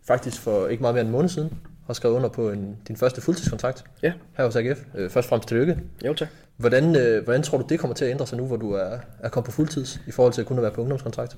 faktisk 0.06 0.40
for 0.40 0.68
ikke 0.68 0.80
meget 0.80 0.94
mere 0.94 1.00
end 1.00 1.08
en 1.08 1.12
måned 1.12 1.28
siden 1.28 1.58
har 1.86 1.94
skrevet 1.94 2.14
under 2.16 2.28
på 2.28 2.50
en, 2.50 2.76
din 2.88 2.96
første 2.96 3.20
fuldtidskontrakt 3.20 3.84
Ja, 4.02 4.12
her 4.36 4.44
hos 4.44 4.56
AGF. 4.56 4.80
Øh, 4.94 5.10
først 5.10 5.26
og 5.26 5.28
fremmest 5.28 5.48
tillykke. 5.48 5.78
jo 6.06 6.14
tak. 6.14 6.28
Hvordan, 6.56 6.96
øh, 6.96 7.24
hvordan 7.24 7.42
tror 7.42 7.58
du, 7.58 7.64
det 7.68 7.80
kommer 7.80 7.94
til 7.94 8.04
at 8.04 8.10
ændre 8.10 8.26
sig 8.26 8.38
nu, 8.38 8.46
hvor 8.46 8.56
du 8.56 8.72
er, 8.72 8.98
er 9.20 9.28
kommet 9.28 9.44
på 9.44 9.50
fuldtids, 9.52 10.00
i 10.06 10.10
forhold 10.10 10.32
til 10.32 10.40
at 10.40 10.46
kunne 10.46 10.62
være 10.62 10.70
på 10.70 10.80
ungdomskontrakt? 10.80 11.36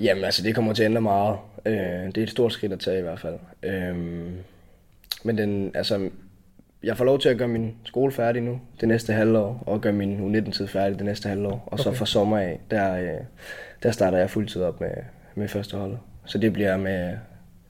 Jamen 0.00 0.24
altså, 0.24 0.42
det 0.42 0.54
kommer 0.54 0.72
til 0.72 0.82
at 0.82 0.88
ændre 0.88 1.00
meget. 1.00 1.36
Øh, 1.66 1.74
det 1.74 2.18
er 2.18 2.22
et 2.22 2.30
stort 2.30 2.52
skridt 2.52 2.72
at 2.72 2.80
tage 2.80 2.98
i 2.98 3.02
hvert 3.02 3.20
fald. 3.20 3.34
Øh, 3.62 3.96
men 5.24 5.38
den, 5.38 5.70
altså, 5.74 6.10
jeg 6.82 6.96
får 6.96 7.04
lov 7.04 7.18
til 7.18 7.28
at 7.28 7.38
gøre 7.38 7.48
min 7.48 7.74
skole 7.84 8.12
færdig 8.12 8.42
nu 8.42 8.60
det 8.80 8.88
næste 8.88 9.12
halvår, 9.12 9.62
og 9.66 9.80
gøre 9.80 9.92
min 9.92 10.36
U19-tid 10.36 10.66
færdig 10.66 10.98
det 10.98 11.04
næste 11.06 11.28
halvår. 11.28 11.50
Og 11.66 11.72
okay. 11.72 11.82
så 11.82 11.92
fra 11.92 12.06
sommer 12.06 12.38
af, 12.38 12.60
der, 12.70 12.96
øh, 12.96 13.20
der 13.82 13.90
starter 13.90 14.18
jeg 14.18 14.30
fuldtid 14.30 14.62
op 14.62 14.80
med, 14.80 14.90
med 15.34 15.48
førsteholdet. 15.48 15.98
Så 16.24 16.38
det 16.38 16.52
bliver 16.52 16.76
med 16.76 17.16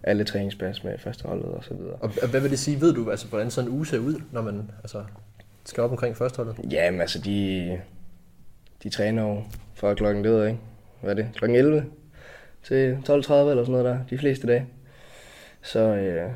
alle 0.06 0.24
træningspas 0.24 0.84
med 0.84 0.98
førsteholdet 0.98 1.46
og 1.46 1.64
så 1.64 1.74
videre. 1.74 1.94
Og 1.94 2.28
hvad 2.30 2.40
vil 2.40 2.50
det 2.50 2.58
sige? 2.58 2.80
Ved 2.80 2.94
du, 2.94 3.10
altså, 3.10 3.26
hvordan 3.26 3.50
sådan 3.50 3.70
en 3.70 3.76
uge 3.76 3.86
ser 3.86 3.98
ud, 3.98 4.22
når 4.32 4.42
man 4.42 4.70
altså, 4.82 5.04
skal 5.64 5.82
op 5.82 5.90
omkring 5.90 6.16
førsteholdet? 6.16 6.72
Jamen 6.72 7.00
altså, 7.00 7.18
de, 7.18 7.80
de 8.82 8.88
træner 8.88 9.22
jo 9.22 9.42
fra 9.74 9.94
klokken, 9.94 10.24
det 10.24 10.32
ved 10.32 10.38
jeg 10.38 10.48
ikke, 10.48 10.60
hvad 11.00 11.10
er 11.10 11.14
det, 11.14 11.28
klokken 11.34 11.58
11 11.58 11.84
til 12.62 12.94
12.30 12.94 13.12
eller 13.12 13.24
sådan 13.24 13.66
noget 13.66 13.84
der, 13.84 13.98
de 14.10 14.18
fleste 14.18 14.46
dage. 14.46 14.66
Så, 15.62 15.80
øh, 15.80 16.30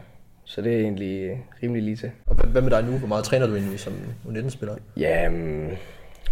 så 0.44 0.62
det 0.62 0.74
er 0.74 0.80
egentlig 0.80 1.44
rimelig 1.62 1.82
lige 1.82 1.96
til. 1.96 2.10
Og 2.26 2.34
hvad 2.34 2.62
med 2.62 2.70
dig 2.70 2.84
nu? 2.84 2.98
Hvor 2.98 3.08
meget 3.08 3.24
træner 3.24 3.46
du 3.46 3.54
egentlig 3.54 3.80
som 3.80 3.92
U19-spiller? 4.26 4.76
Jamen, 4.96 5.78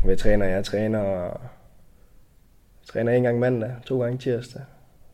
hvad 0.05 0.17
træner 0.17 0.47
jeg? 0.47 0.65
Træner, 0.65 1.05
jeg 1.05 1.33
træner 2.87 3.13
en 3.13 3.23
gang 3.23 3.39
mandag, 3.39 3.71
to 3.87 4.03
gange 4.03 4.19
tirsdag, 4.19 4.63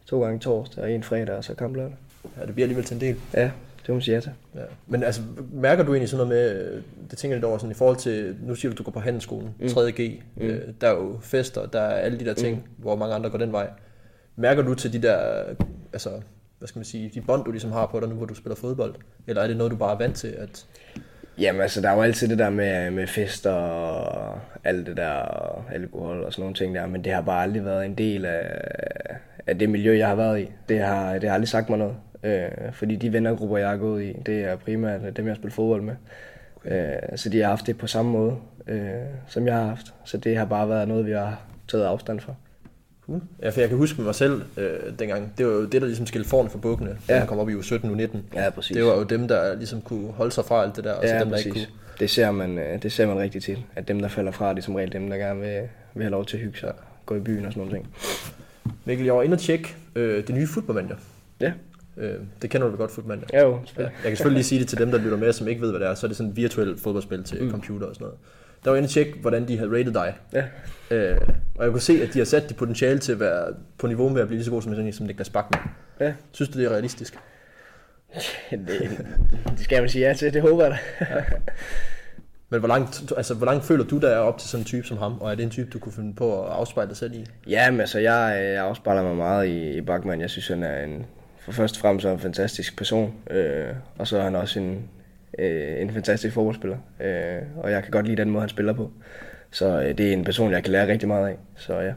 to 0.07 0.23
gange 0.23 0.39
torsdag 0.39 0.83
og 0.85 0.93
en 0.93 1.03
fredag, 1.03 1.37
og 1.37 1.45
så 1.45 1.55
kamplørdag. 1.55 1.97
Ja, 2.41 2.47
det 2.47 2.55
bliver 2.55 2.65
alligevel 2.65 2.85
til 2.85 2.95
en 2.95 3.01
del. 3.01 3.17
Ja, 3.35 3.43
det 3.43 3.89
må 3.89 3.95
man 3.95 4.03
sige 4.03 4.15
ja 4.15 4.21
til. 4.21 4.33
Ja. 4.55 4.61
Men 4.87 5.03
altså, 5.03 5.23
mærker 5.53 5.85
du 5.85 5.93
egentlig 5.93 6.09
sådan 6.09 6.27
noget 6.27 6.45
med, 6.45 6.83
det 7.11 7.19
tænker 7.19 7.35
jeg 7.35 7.39
lidt 7.39 7.45
over, 7.45 7.59
sådan 7.59 7.71
i 7.71 7.75
forhold 7.75 7.97
til, 7.97 8.37
nu 8.43 8.55
siger 8.55 8.73
du, 8.73 8.79
du 8.79 8.83
går 8.83 8.93
på 8.93 9.01
handelsskolen, 9.01 9.55
mm. 9.59 9.67
3.G, 9.67 10.23
mm. 10.37 10.43
øh, 10.43 10.61
der 10.81 10.89
er 10.89 10.93
jo 10.93 11.19
fester, 11.23 11.67
der 11.67 11.81
er 11.81 11.95
alle 11.95 12.21
de 12.21 12.25
der 12.25 12.35
ting, 12.35 12.57
mm. 12.57 12.83
hvor 12.83 12.97
mange 12.97 13.15
andre 13.15 13.31
går 13.31 13.39
den 13.39 13.53
vej. 13.53 13.69
Mærker 14.37 14.63
du 14.63 14.75
til 14.75 14.93
de 14.93 15.03
der, 15.03 15.17
altså, 15.93 16.11
hvad 16.59 16.69
skal 16.69 16.79
man 16.79 16.85
sige, 16.85 17.11
de 17.15 17.21
bånd, 17.21 17.45
du 17.45 17.51
ligesom 17.51 17.73
har 17.73 17.87
på 17.87 18.01
dig 18.01 18.09
nu, 18.09 18.15
hvor 18.15 18.27
du 18.27 18.35
spiller 18.35 18.57
fodbold? 18.57 18.95
Eller 19.27 19.43
er 19.43 19.47
det 19.47 19.57
noget, 19.57 19.71
du 19.71 19.77
bare 19.77 19.95
er 19.95 19.99
vant 19.99 20.17
til? 20.17 20.29
At... 20.29 20.67
Jamen 21.39 21.63
altså, 21.63 21.81
der 21.81 21.89
er 21.91 21.95
jo 21.95 22.03
altid 22.03 22.29
det 22.29 22.39
der 22.39 22.51
med, 22.51 22.91
med 22.91 23.07
fester 23.07 23.53
og 23.53 24.41
alt 24.65 24.87
det 24.87 24.97
der, 24.97 25.11
og 25.11 25.65
alkohol 25.73 26.25
og 26.25 26.33
sådan 26.33 26.43
nogle 26.43 26.55
ting 26.55 26.75
der, 26.75 26.87
men 26.87 27.05
det 27.05 27.13
har 27.13 27.21
bare 27.21 27.43
aldrig 27.43 27.65
været 27.65 27.87
en 27.87 27.95
del 27.95 28.25
af, 28.25 28.61
af 29.47 29.59
det 29.59 29.71
miljø, 29.71 29.99
jeg 29.99 30.09
har 30.09 30.15
været 30.15 30.41
i. 30.41 30.49
Det 30.69 30.79
har, 30.79 31.19
det 31.19 31.29
har 31.29 31.35
aldrig 31.35 31.49
sagt 31.49 31.69
mig 31.69 31.79
noget. 31.79 31.97
Øh, 32.25 32.73
fordi 32.73 32.97
de 32.97 33.13
vennergrupper, 33.13 33.59
jeg 33.59 33.69
har 33.69 33.77
gået 33.77 34.05
i, 34.05 34.13
det 34.27 34.45
er 34.45 34.57
primært 34.57 35.17
dem, 35.17 35.25
jeg 35.25 35.31
har 35.31 35.35
spillet 35.35 35.53
fodbold 35.53 35.83
med. 35.83 35.95
Okay. 36.57 36.97
Øh, 37.13 37.19
så 37.19 37.29
de 37.29 37.41
har 37.41 37.49
haft 37.49 37.67
det 37.67 37.79
på 37.79 37.87
samme 37.87 38.11
måde, 38.11 38.37
øh, 38.67 38.81
som 39.27 39.47
jeg 39.47 39.55
har 39.55 39.67
haft. 39.67 39.95
Så 40.05 40.17
det 40.17 40.37
har 40.37 40.45
bare 40.45 40.69
været 40.69 40.89
noget, 40.89 41.07
vi 41.07 41.13
har 41.13 41.43
taget 41.69 41.85
afstand 41.85 42.21
fra. 42.21 42.35
Cool. 43.07 43.21
Ja, 43.43 43.49
for 43.49 43.61
jeg 43.61 43.69
kan 43.69 43.79
huske 43.79 44.03
mig 44.03 44.15
selv 44.15 44.43
øh, 44.57 44.99
dengang, 44.99 45.33
det 45.39 45.47
var 45.47 45.53
jo 45.53 45.65
det, 45.65 45.73
der 45.83 45.87
ligesom 45.87 46.07
skilte 46.07 46.29
foran 46.29 46.51
for 46.51 46.59
bukkene, 46.59 46.97
ja. 47.09 47.19
man 47.19 47.29
kom 47.29 47.39
op 47.39 47.49
i 47.49 47.55
u 47.55 47.63
17 47.63 47.91
u 47.91 47.95
19. 47.95 48.25
Ja, 48.35 48.51
præcis. 48.51 48.77
Det 48.77 48.85
var 48.85 48.97
jo 48.97 49.03
dem, 49.03 49.29
der 49.29 49.55
ligesom 49.55 49.81
kunne 49.81 50.13
holde 50.13 50.33
sig 50.33 50.45
fra 50.45 50.63
alt 50.63 50.77
det 50.77 50.85
der, 50.85 50.93
og 50.93 51.05
ja, 51.05 51.19
så 51.19 51.25
dem, 51.25 51.31
præcis. 51.33 51.45
der 51.45 51.55
ikke 51.55 51.67
kunne. 51.67 51.79
Det 52.01 52.11
ser, 52.11 52.31
man, 52.31 52.59
øh, 52.59 52.83
det 52.83 52.93
ser 52.93 53.07
man 53.07 53.19
rigtig 53.19 53.43
til, 53.43 53.59
at 53.77 53.89
dem, 53.89 54.01
der 54.01 54.09
falder 54.09 54.33
fra, 54.33 54.51
det 54.51 54.59
er 54.59 54.63
som 54.63 54.75
regel 54.75 54.93
dem, 54.93 55.11
der 55.11 55.17
gerne 55.17 55.41
vil, 55.41 55.61
vil 55.95 56.03
have 56.03 56.11
lov 56.11 56.25
til 56.25 56.37
at 56.37 56.43
hygge 56.43 56.59
sig, 56.59 56.73
gå 57.07 57.15
i 57.15 57.21
byen 57.21 57.47
og 57.47 57.53
sådan 57.53 57.71
ting. 57.71 57.89
Mikkel, 58.85 59.05
jeg 59.05 59.15
var 59.15 59.23
inde 59.23 59.35
og 59.35 59.41
tjekke 59.41 59.75
øh, 59.95 60.27
det 60.27 60.35
nye 60.35 60.47
fodboldmanager. 60.47 60.97
Ja. 61.41 61.53
Øh, 61.97 62.15
det 62.43 62.51
kender 62.51 62.67
du 62.67 62.71
vel 62.71 62.79
godt, 62.79 62.91
Footmanager? 62.91 63.27
Ja, 63.33 63.43
jo. 63.43 63.61
Ja. 63.79 63.83
Jeg 63.83 63.91
kan 64.05 64.17
selvfølgelig 64.17 64.37
lige 64.37 64.45
sige 64.45 64.61
det 64.61 64.69
til 64.69 64.79
dem, 64.79 64.91
der 64.91 64.99
lytter 64.99 65.17
med, 65.17 65.33
som 65.33 65.49
ikke 65.49 65.61
ved, 65.61 65.71
hvad 65.71 65.81
det 65.81 65.89
er. 65.89 65.95
Så 65.95 66.07
er 66.07 66.09
det 66.09 66.17
sådan 66.17 66.31
et 66.31 66.37
virtuelt 66.37 66.81
fodboldspil 66.81 67.25
til 67.25 67.43
mm. 67.43 67.51
computer 67.51 67.87
og 67.87 67.95
sådan 67.95 68.05
noget. 68.05 68.19
Der 68.65 68.71
var 68.71 68.77
inde 68.77 68.87
og 68.87 68.91
tjekke, 68.91 69.19
hvordan 69.21 69.49
de 69.49 69.59
havde 69.59 69.71
rated 69.71 69.93
dig. 69.93 70.15
Ja. 70.33 70.45
Øh, 70.91 71.21
og 71.55 71.65
jeg 71.65 71.73
kunne 71.73 71.81
se, 71.81 72.03
at 72.03 72.15
de 72.15 72.19
har 72.19 72.27
sat 72.27 72.49
dit 72.49 72.57
potentiale 72.57 72.99
til 72.99 73.13
at 73.13 73.21
være 73.21 73.55
på 73.79 73.87
niveau 73.87 74.09
med 74.09 74.21
at 74.21 74.27
blive 74.27 74.37
lige 74.37 74.45
så 74.45 74.51
god 74.51 74.63
som, 74.63 74.93
som 74.93 75.07
Niklas 75.07 75.31
Bachmann. 75.31 75.71
Ja. 76.01 76.13
Synes 76.33 76.49
du, 76.49 76.59
det 76.59 76.67
er 76.67 76.71
realistisk? 76.71 77.19
det, 78.51 79.05
det 79.51 79.61
skal 79.61 79.83
man 79.83 79.89
sige 79.89 80.09
ja 80.09 80.15
til, 80.15 80.35
det 80.35 80.43
håber 80.43 80.65
jeg 80.65 80.73
da. 80.73 81.07
ja. 81.15 81.25
Men 82.49 82.61
hvor 82.61 82.69
langt, 82.69 83.13
altså, 83.17 83.35
hvor 83.35 83.47
langt 83.47 83.65
føler 83.65 83.85
du, 83.85 83.99
der 83.99 84.09
er 84.09 84.19
op 84.19 84.39
til 84.39 84.49
sådan 84.49 84.61
en 84.61 84.65
type 84.65 84.87
som 84.87 84.99
ham? 84.99 85.19
Og 85.21 85.31
er 85.31 85.35
det 85.35 85.43
en 85.43 85.51
type, 85.51 85.71
du 85.71 85.79
kunne 85.79 85.93
finde 85.93 86.15
på 86.15 86.45
at 86.45 86.53
afspejle 86.53 86.89
dig 86.89 86.97
selv 86.97 87.15
i? 87.15 87.27
Ja, 87.49 87.71
men 87.71 87.81
altså, 87.81 87.99
jeg, 87.99 88.53
jeg 88.55 88.65
afspejler 88.65 89.03
mig 89.03 89.17
meget 89.17 89.47
i, 89.47 89.77
i 89.77 89.81
Bachmann. 89.81 90.21
Jeg 90.21 90.31
synes, 90.31 90.49
han 90.49 90.63
er 90.63 90.85
en, 90.85 91.07
for 91.45 91.53
først 91.53 91.77
og 91.77 91.81
fremmest 91.81 92.07
er 92.07 92.13
en 92.13 92.19
fantastisk 92.19 92.77
person. 92.77 93.15
Øh, 93.31 93.67
og 93.99 94.07
så 94.09 94.19
er 94.19 94.23
han 94.23 94.37
også 94.37 94.61
en, 94.61 94.89
øh, 95.39 95.81
en 95.81 95.93
fantastisk 95.93 96.35
fodboldspiller. 96.35 96.77
Øh, 97.01 97.43
og 97.57 97.71
jeg 97.71 97.83
kan 97.83 97.91
godt 97.91 98.07
lide 98.07 98.17
den 98.17 98.31
måde, 98.31 98.43
han 98.43 98.49
spiller 98.49 98.73
på. 98.73 98.91
Så 99.51 99.83
øh, 99.83 99.99
det 99.99 100.09
er 100.09 100.13
en 100.13 100.25
person, 100.25 100.53
jeg 100.53 100.63
kan 100.63 100.73
lære 100.73 100.89
rigtig 100.89 101.09
meget 101.09 101.29
af. 101.29 101.37
Så 101.57 101.75
ja. 101.81 101.93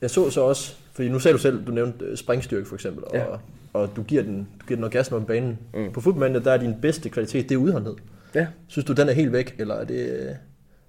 Jeg 0.00 0.10
så 0.10 0.30
så 0.30 0.40
også, 0.40 0.74
fordi 0.92 1.08
nu 1.08 1.18
sagde 1.18 1.32
du 1.32 1.38
selv, 1.38 1.66
du 1.66 1.72
nævnte 1.72 2.04
øh, 2.04 2.16
springstyrke 2.16 2.68
for 2.68 2.74
eksempel, 2.74 3.04
og, 3.04 3.16
ja. 3.16 3.24
og 3.72 3.90
du 3.96 4.02
giver 4.02 4.22
den, 4.22 4.48
du 4.60 4.66
giver 4.66 4.76
den 4.76 4.84
orgasme 4.84 5.20
på 5.20 5.26
banen. 5.26 5.58
Mm. 5.74 5.92
På 5.92 6.00
fodboldmanden, 6.00 6.44
der 6.44 6.52
er 6.52 6.56
din 6.56 6.74
bedste 6.82 7.08
kvalitet, 7.08 7.48
det 7.48 7.54
er 7.54 7.58
udholdenhed. 7.58 7.96
Ja. 8.34 8.46
Synes 8.68 8.84
du, 8.84 8.92
den 8.92 9.08
er 9.08 9.12
helt 9.12 9.32
væk, 9.32 9.54
eller 9.58 9.74
er 9.74 9.84
det... 9.84 10.10
Øh, 10.10 10.34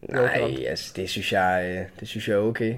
Nej, 0.02 0.66
altså, 0.68 0.94
det 0.96 1.10
synes 1.10 1.34
jeg, 1.34 1.76
øh, 1.78 1.86
det 2.00 2.08
synes 2.08 2.28
jeg 2.28 2.36
er 2.36 2.40
okay. 2.40 2.76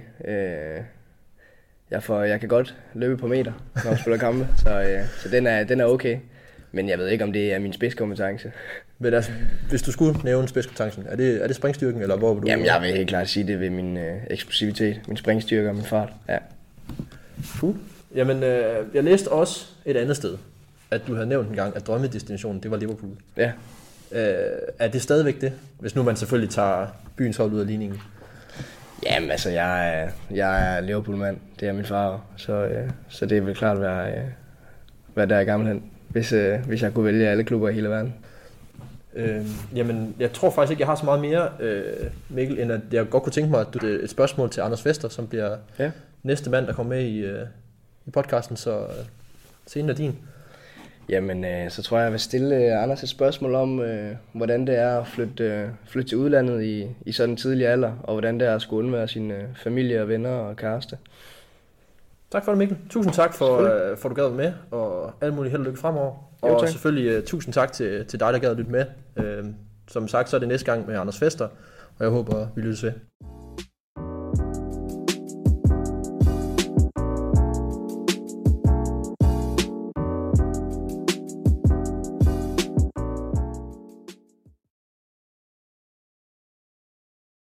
Jeg, 1.92 2.04
får, 2.04 2.24
jeg 2.24 2.40
kan 2.40 2.50
godt 2.50 2.76
løbe 2.94 3.18
på 3.18 3.28
meter, 3.28 3.52
når 3.84 3.92
jeg 3.92 4.00
spiller 4.00 4.18
kampe, 4.18 4.48
så, 4.58 5.00
så 5.24 5.30
den, 5.30 5.48
er, 5.48 5.64
den 5.64 5.80
er 5.80 5.86
okay. 5.86 6.18
Men 6.72 6.90
jeg 6.90 6.98
ved 6.98 7.08
ikke, 7.08 7.24
om 7.24 7.34
det 7.34 7.54
er 7.54 7.60
min 7.60 7.74
spidskompetence. 7.74 8.52
Men 9.00 9.14
altså, 9.14 9.32
hvis 9.70 9.82
du 9.82 9.92
skulle 9.92 10.20
nævne 10.24 10.48
spidskompetencen, 10.48 11.06
er 11.10 11.16
det, 11.16 11.44
er 11.44 11.48
det 11.48 11.56
springstyrken, 11.56 12.02
eller 12.02 12.18
hvor 12.18 12.34
vil 12.34 12.44
du... 12.44 12.48
Jamen, 12.48 12.66
jeg 12.66 12.82
vil 12.82 12.92
helt 12.92 13.10
klart 13.10 13.30
sige 13.30 13.48
det 13.48 13.60
ved 13.60 13.70
min 13.70 13.98
øh, 13.98 14.18
eksplosivitet, 14.30 15.02
min 15.08 15.18
springstyrke 15.18 15.70
og 15.70 15.76
min 15.76 15.84
fart, 15.84 16.10
ja. 16.30 16.38
Cool. 17.60 17.76
Jamen, 18.16 18.44
øh, 18.44 18.86
jeg 18.94 19.04
læste 19.04 19.28
også 19.28 19.66
et 19.86 19.98
andet 19.98 20.16
sted, 20.16 20.38
at 20.92 21.02
du 21.08 21.14
havde 21.14 21.28
nævnt 21.28 21.50
en 21.50 21.56
gang, 21.56 21.76
at 21.76 21.88
drømmedestinationen, 21.88 22.64
det 22.64 22.72
var 22.72 22.78
Liverpool. 22.78 23.12
Ja. 23.38 23.52
Øh, 24.12 24.58
er 24.80 24.88
det 24.88 25.02
stadigvæk 25.02 25.42
det, 25.42 25.54
hvis 25.80 25.96
nu 25.96 26.04
man 26.04 26.16
selvfølgelig 26.16 26.50
tager 26.50 26.88
byens 27.16 27.38
hold 27.38 27.52
ud 27.52 27.60
af 27.60 27.68
ligningen? 27.68 28.02
Jamen, 29.06 29.32
altså, 29.32 29.50
jeg 29.50 30.00
er, 30.02 30.10
jeg 30.32 30.76
er 30.78 30.82
Liverpool-mand. 30.82 31.38
Det 31.60 31.68
er 31.68 31.74
min 31.74 31.86
far, 31.86 32.22
så, 32.36 32.54
øh, 32.54 32.90
så 33.08 33.26
det 33.26 33.46
vil 33.46 33.56
klart 33.56 33.82
være, 33.82 34.12
øh, 34.12 34.24
være 35.16 35.26
der 35.26 35.40
i 35.40 35.44
gammel 35.44 35.68
hen 35.68 35.84
hvis, 36.10 36.34
øh, 36.34 36.66
hvis 36.66 36.82
jeg 36.84 36.94
kunne 36.94 37.06
vælge 37.06 37.28
alle 37.28 37.44
klubber 37.44 37.70
i 37.70 37.74
hele 37.74 37.90
verden? 37.90 38.14
Øh, 39.14 39.46
jamen, 39.76 40.16
jeg 40.20 40.34
tror 40.34 40.50
faktisk 40.50 40.72
ikke, 40.72 40.82
jeg 40.82 40.88
har 40.88 40.96
så 40.96 41.06
meget 41.06 41.22
mere, 41.22 41.50
øh, 41.60 41.84
Mikkel, 42.30 42.60
end 42.60 42.72
at 42.72 42.82
jeg 42.92 43.10
godt 43.10 43.24
kunne 43.24 43.34
tænke 43.34 43.52
mig, 43.52 43.62
at 43.62 43.68
du 43.74 43.86
et 43.86 44.10
spørgsmål 44.10 44.50
til 44.50 44.62
Anders 44.62 44.86
Vester, 44.86 45.10
som 45.10 45.28
bliver 45.28 45.58
ja. 45.80 45.92
næste 46.24 46.50
mand, 46.50 46.68
der 46.68 46.74
kommer 46.74 46.96
med 46.96 47.06
i, 47.06 47.20
øh, 47.20 47.48
i 48.06 48.10
podcasten, 48.10 48.58
så 48.58 48.80
øh, 48.80 49.06
scenen 49.68 49.90
er 49.90 49.94
din. 49.94 50.18
Jamen, 51.10 51.46
øh, 51.46 51.70
så 51.70 51.84
tror 51.84 51.98
jeg, 51.98 52.04
jeg 52.04 52.12
vil 52.12 52.20
stille 52.20 52.56
øh, 52.56 52.84
Anders 52.84 53.04
et 53.04 53.10
spørgsmål 53.10 53.56
om, 53.56 53.80
øh, 53.80 54.16
hvordan 54.34 54.68
det 54.68 54.76
er 54.76 55.00
at 55.00 55.08
flytte, 55.08 55.44
øh, 55.44 55.68
flytte 55.88 56.10
til 56.10 56.18
udlandet 56.18 56.64
i, 56.64 56.88
i 57.06 57.12
sådan 57.12 57.30
en 57.30 57.38
tidlig 57.38 57.68
alder, 57.68 57.92
og 58.04 58.14
hvordan 58.14 58.40
det 58.40 58.48
er 58.48 58.56
at 58.56 58.62
skulle 58.62 58.84
undvære 58.84 59.08
sine 59.08 59.34
øh, 59.34 59.44
familie 59.56 60.02
og 60.02 60.08
venner 60.08 60.30
og 60.30 60.56
kæreste. 60.56 60.98
Tak 62.32 62.46
for 62.46 62.52
det, 62.52 62.58
Mikkel. 62.58 62.78
Tusind 62.90 63.14
tak 63.14 63.34
for, 63.34 63.58
uh, 63.58 63.98
for 63.98 64.10
at 64.10 64.16
du 64.16 64.22
gad 64.22 64.32
med, 64.32 64.54
og 64.72 65.12
alt 65.22 65.34
muligt 65.34 65.52
held 65.52 65.62
og 65.62 65.66
lykke 65.66 65.80
fremover. 65.80 66.14
Jo, 66.44 66.54
og 66.54 66.60
tak. 66.60 66.70
selvfølgelig 66.70 67.18
uh, 67.18 67.24
tusind 67.24 67.54
tak 67.54 67.72
til, 67.72 68.06
til 68.06 68.20
dig, 68.20 68.34
der 68.34 68.40
gad 68.40 68.52
at 68.52 68.58
lytte 68.58 68.72
med. 68.72 68.86
Uh, 69.18 69.50
som 69.88 70.08
sagt, 70.08 70.30
så 70.30 70.36
er 70.36 70.40
det 70.40 70.48
næste 70.48 70.72
gang 70.72 70.88
med 70.88 70.96
Anders 70.96 71.20
Fester, 71.20 71.46
og 71.98 72.04
jeg 72.04 72.10
håber, 72.10 72.48
vi 72.56 72.62
lyttes 72.62 72.84
ved. 72.84 72.92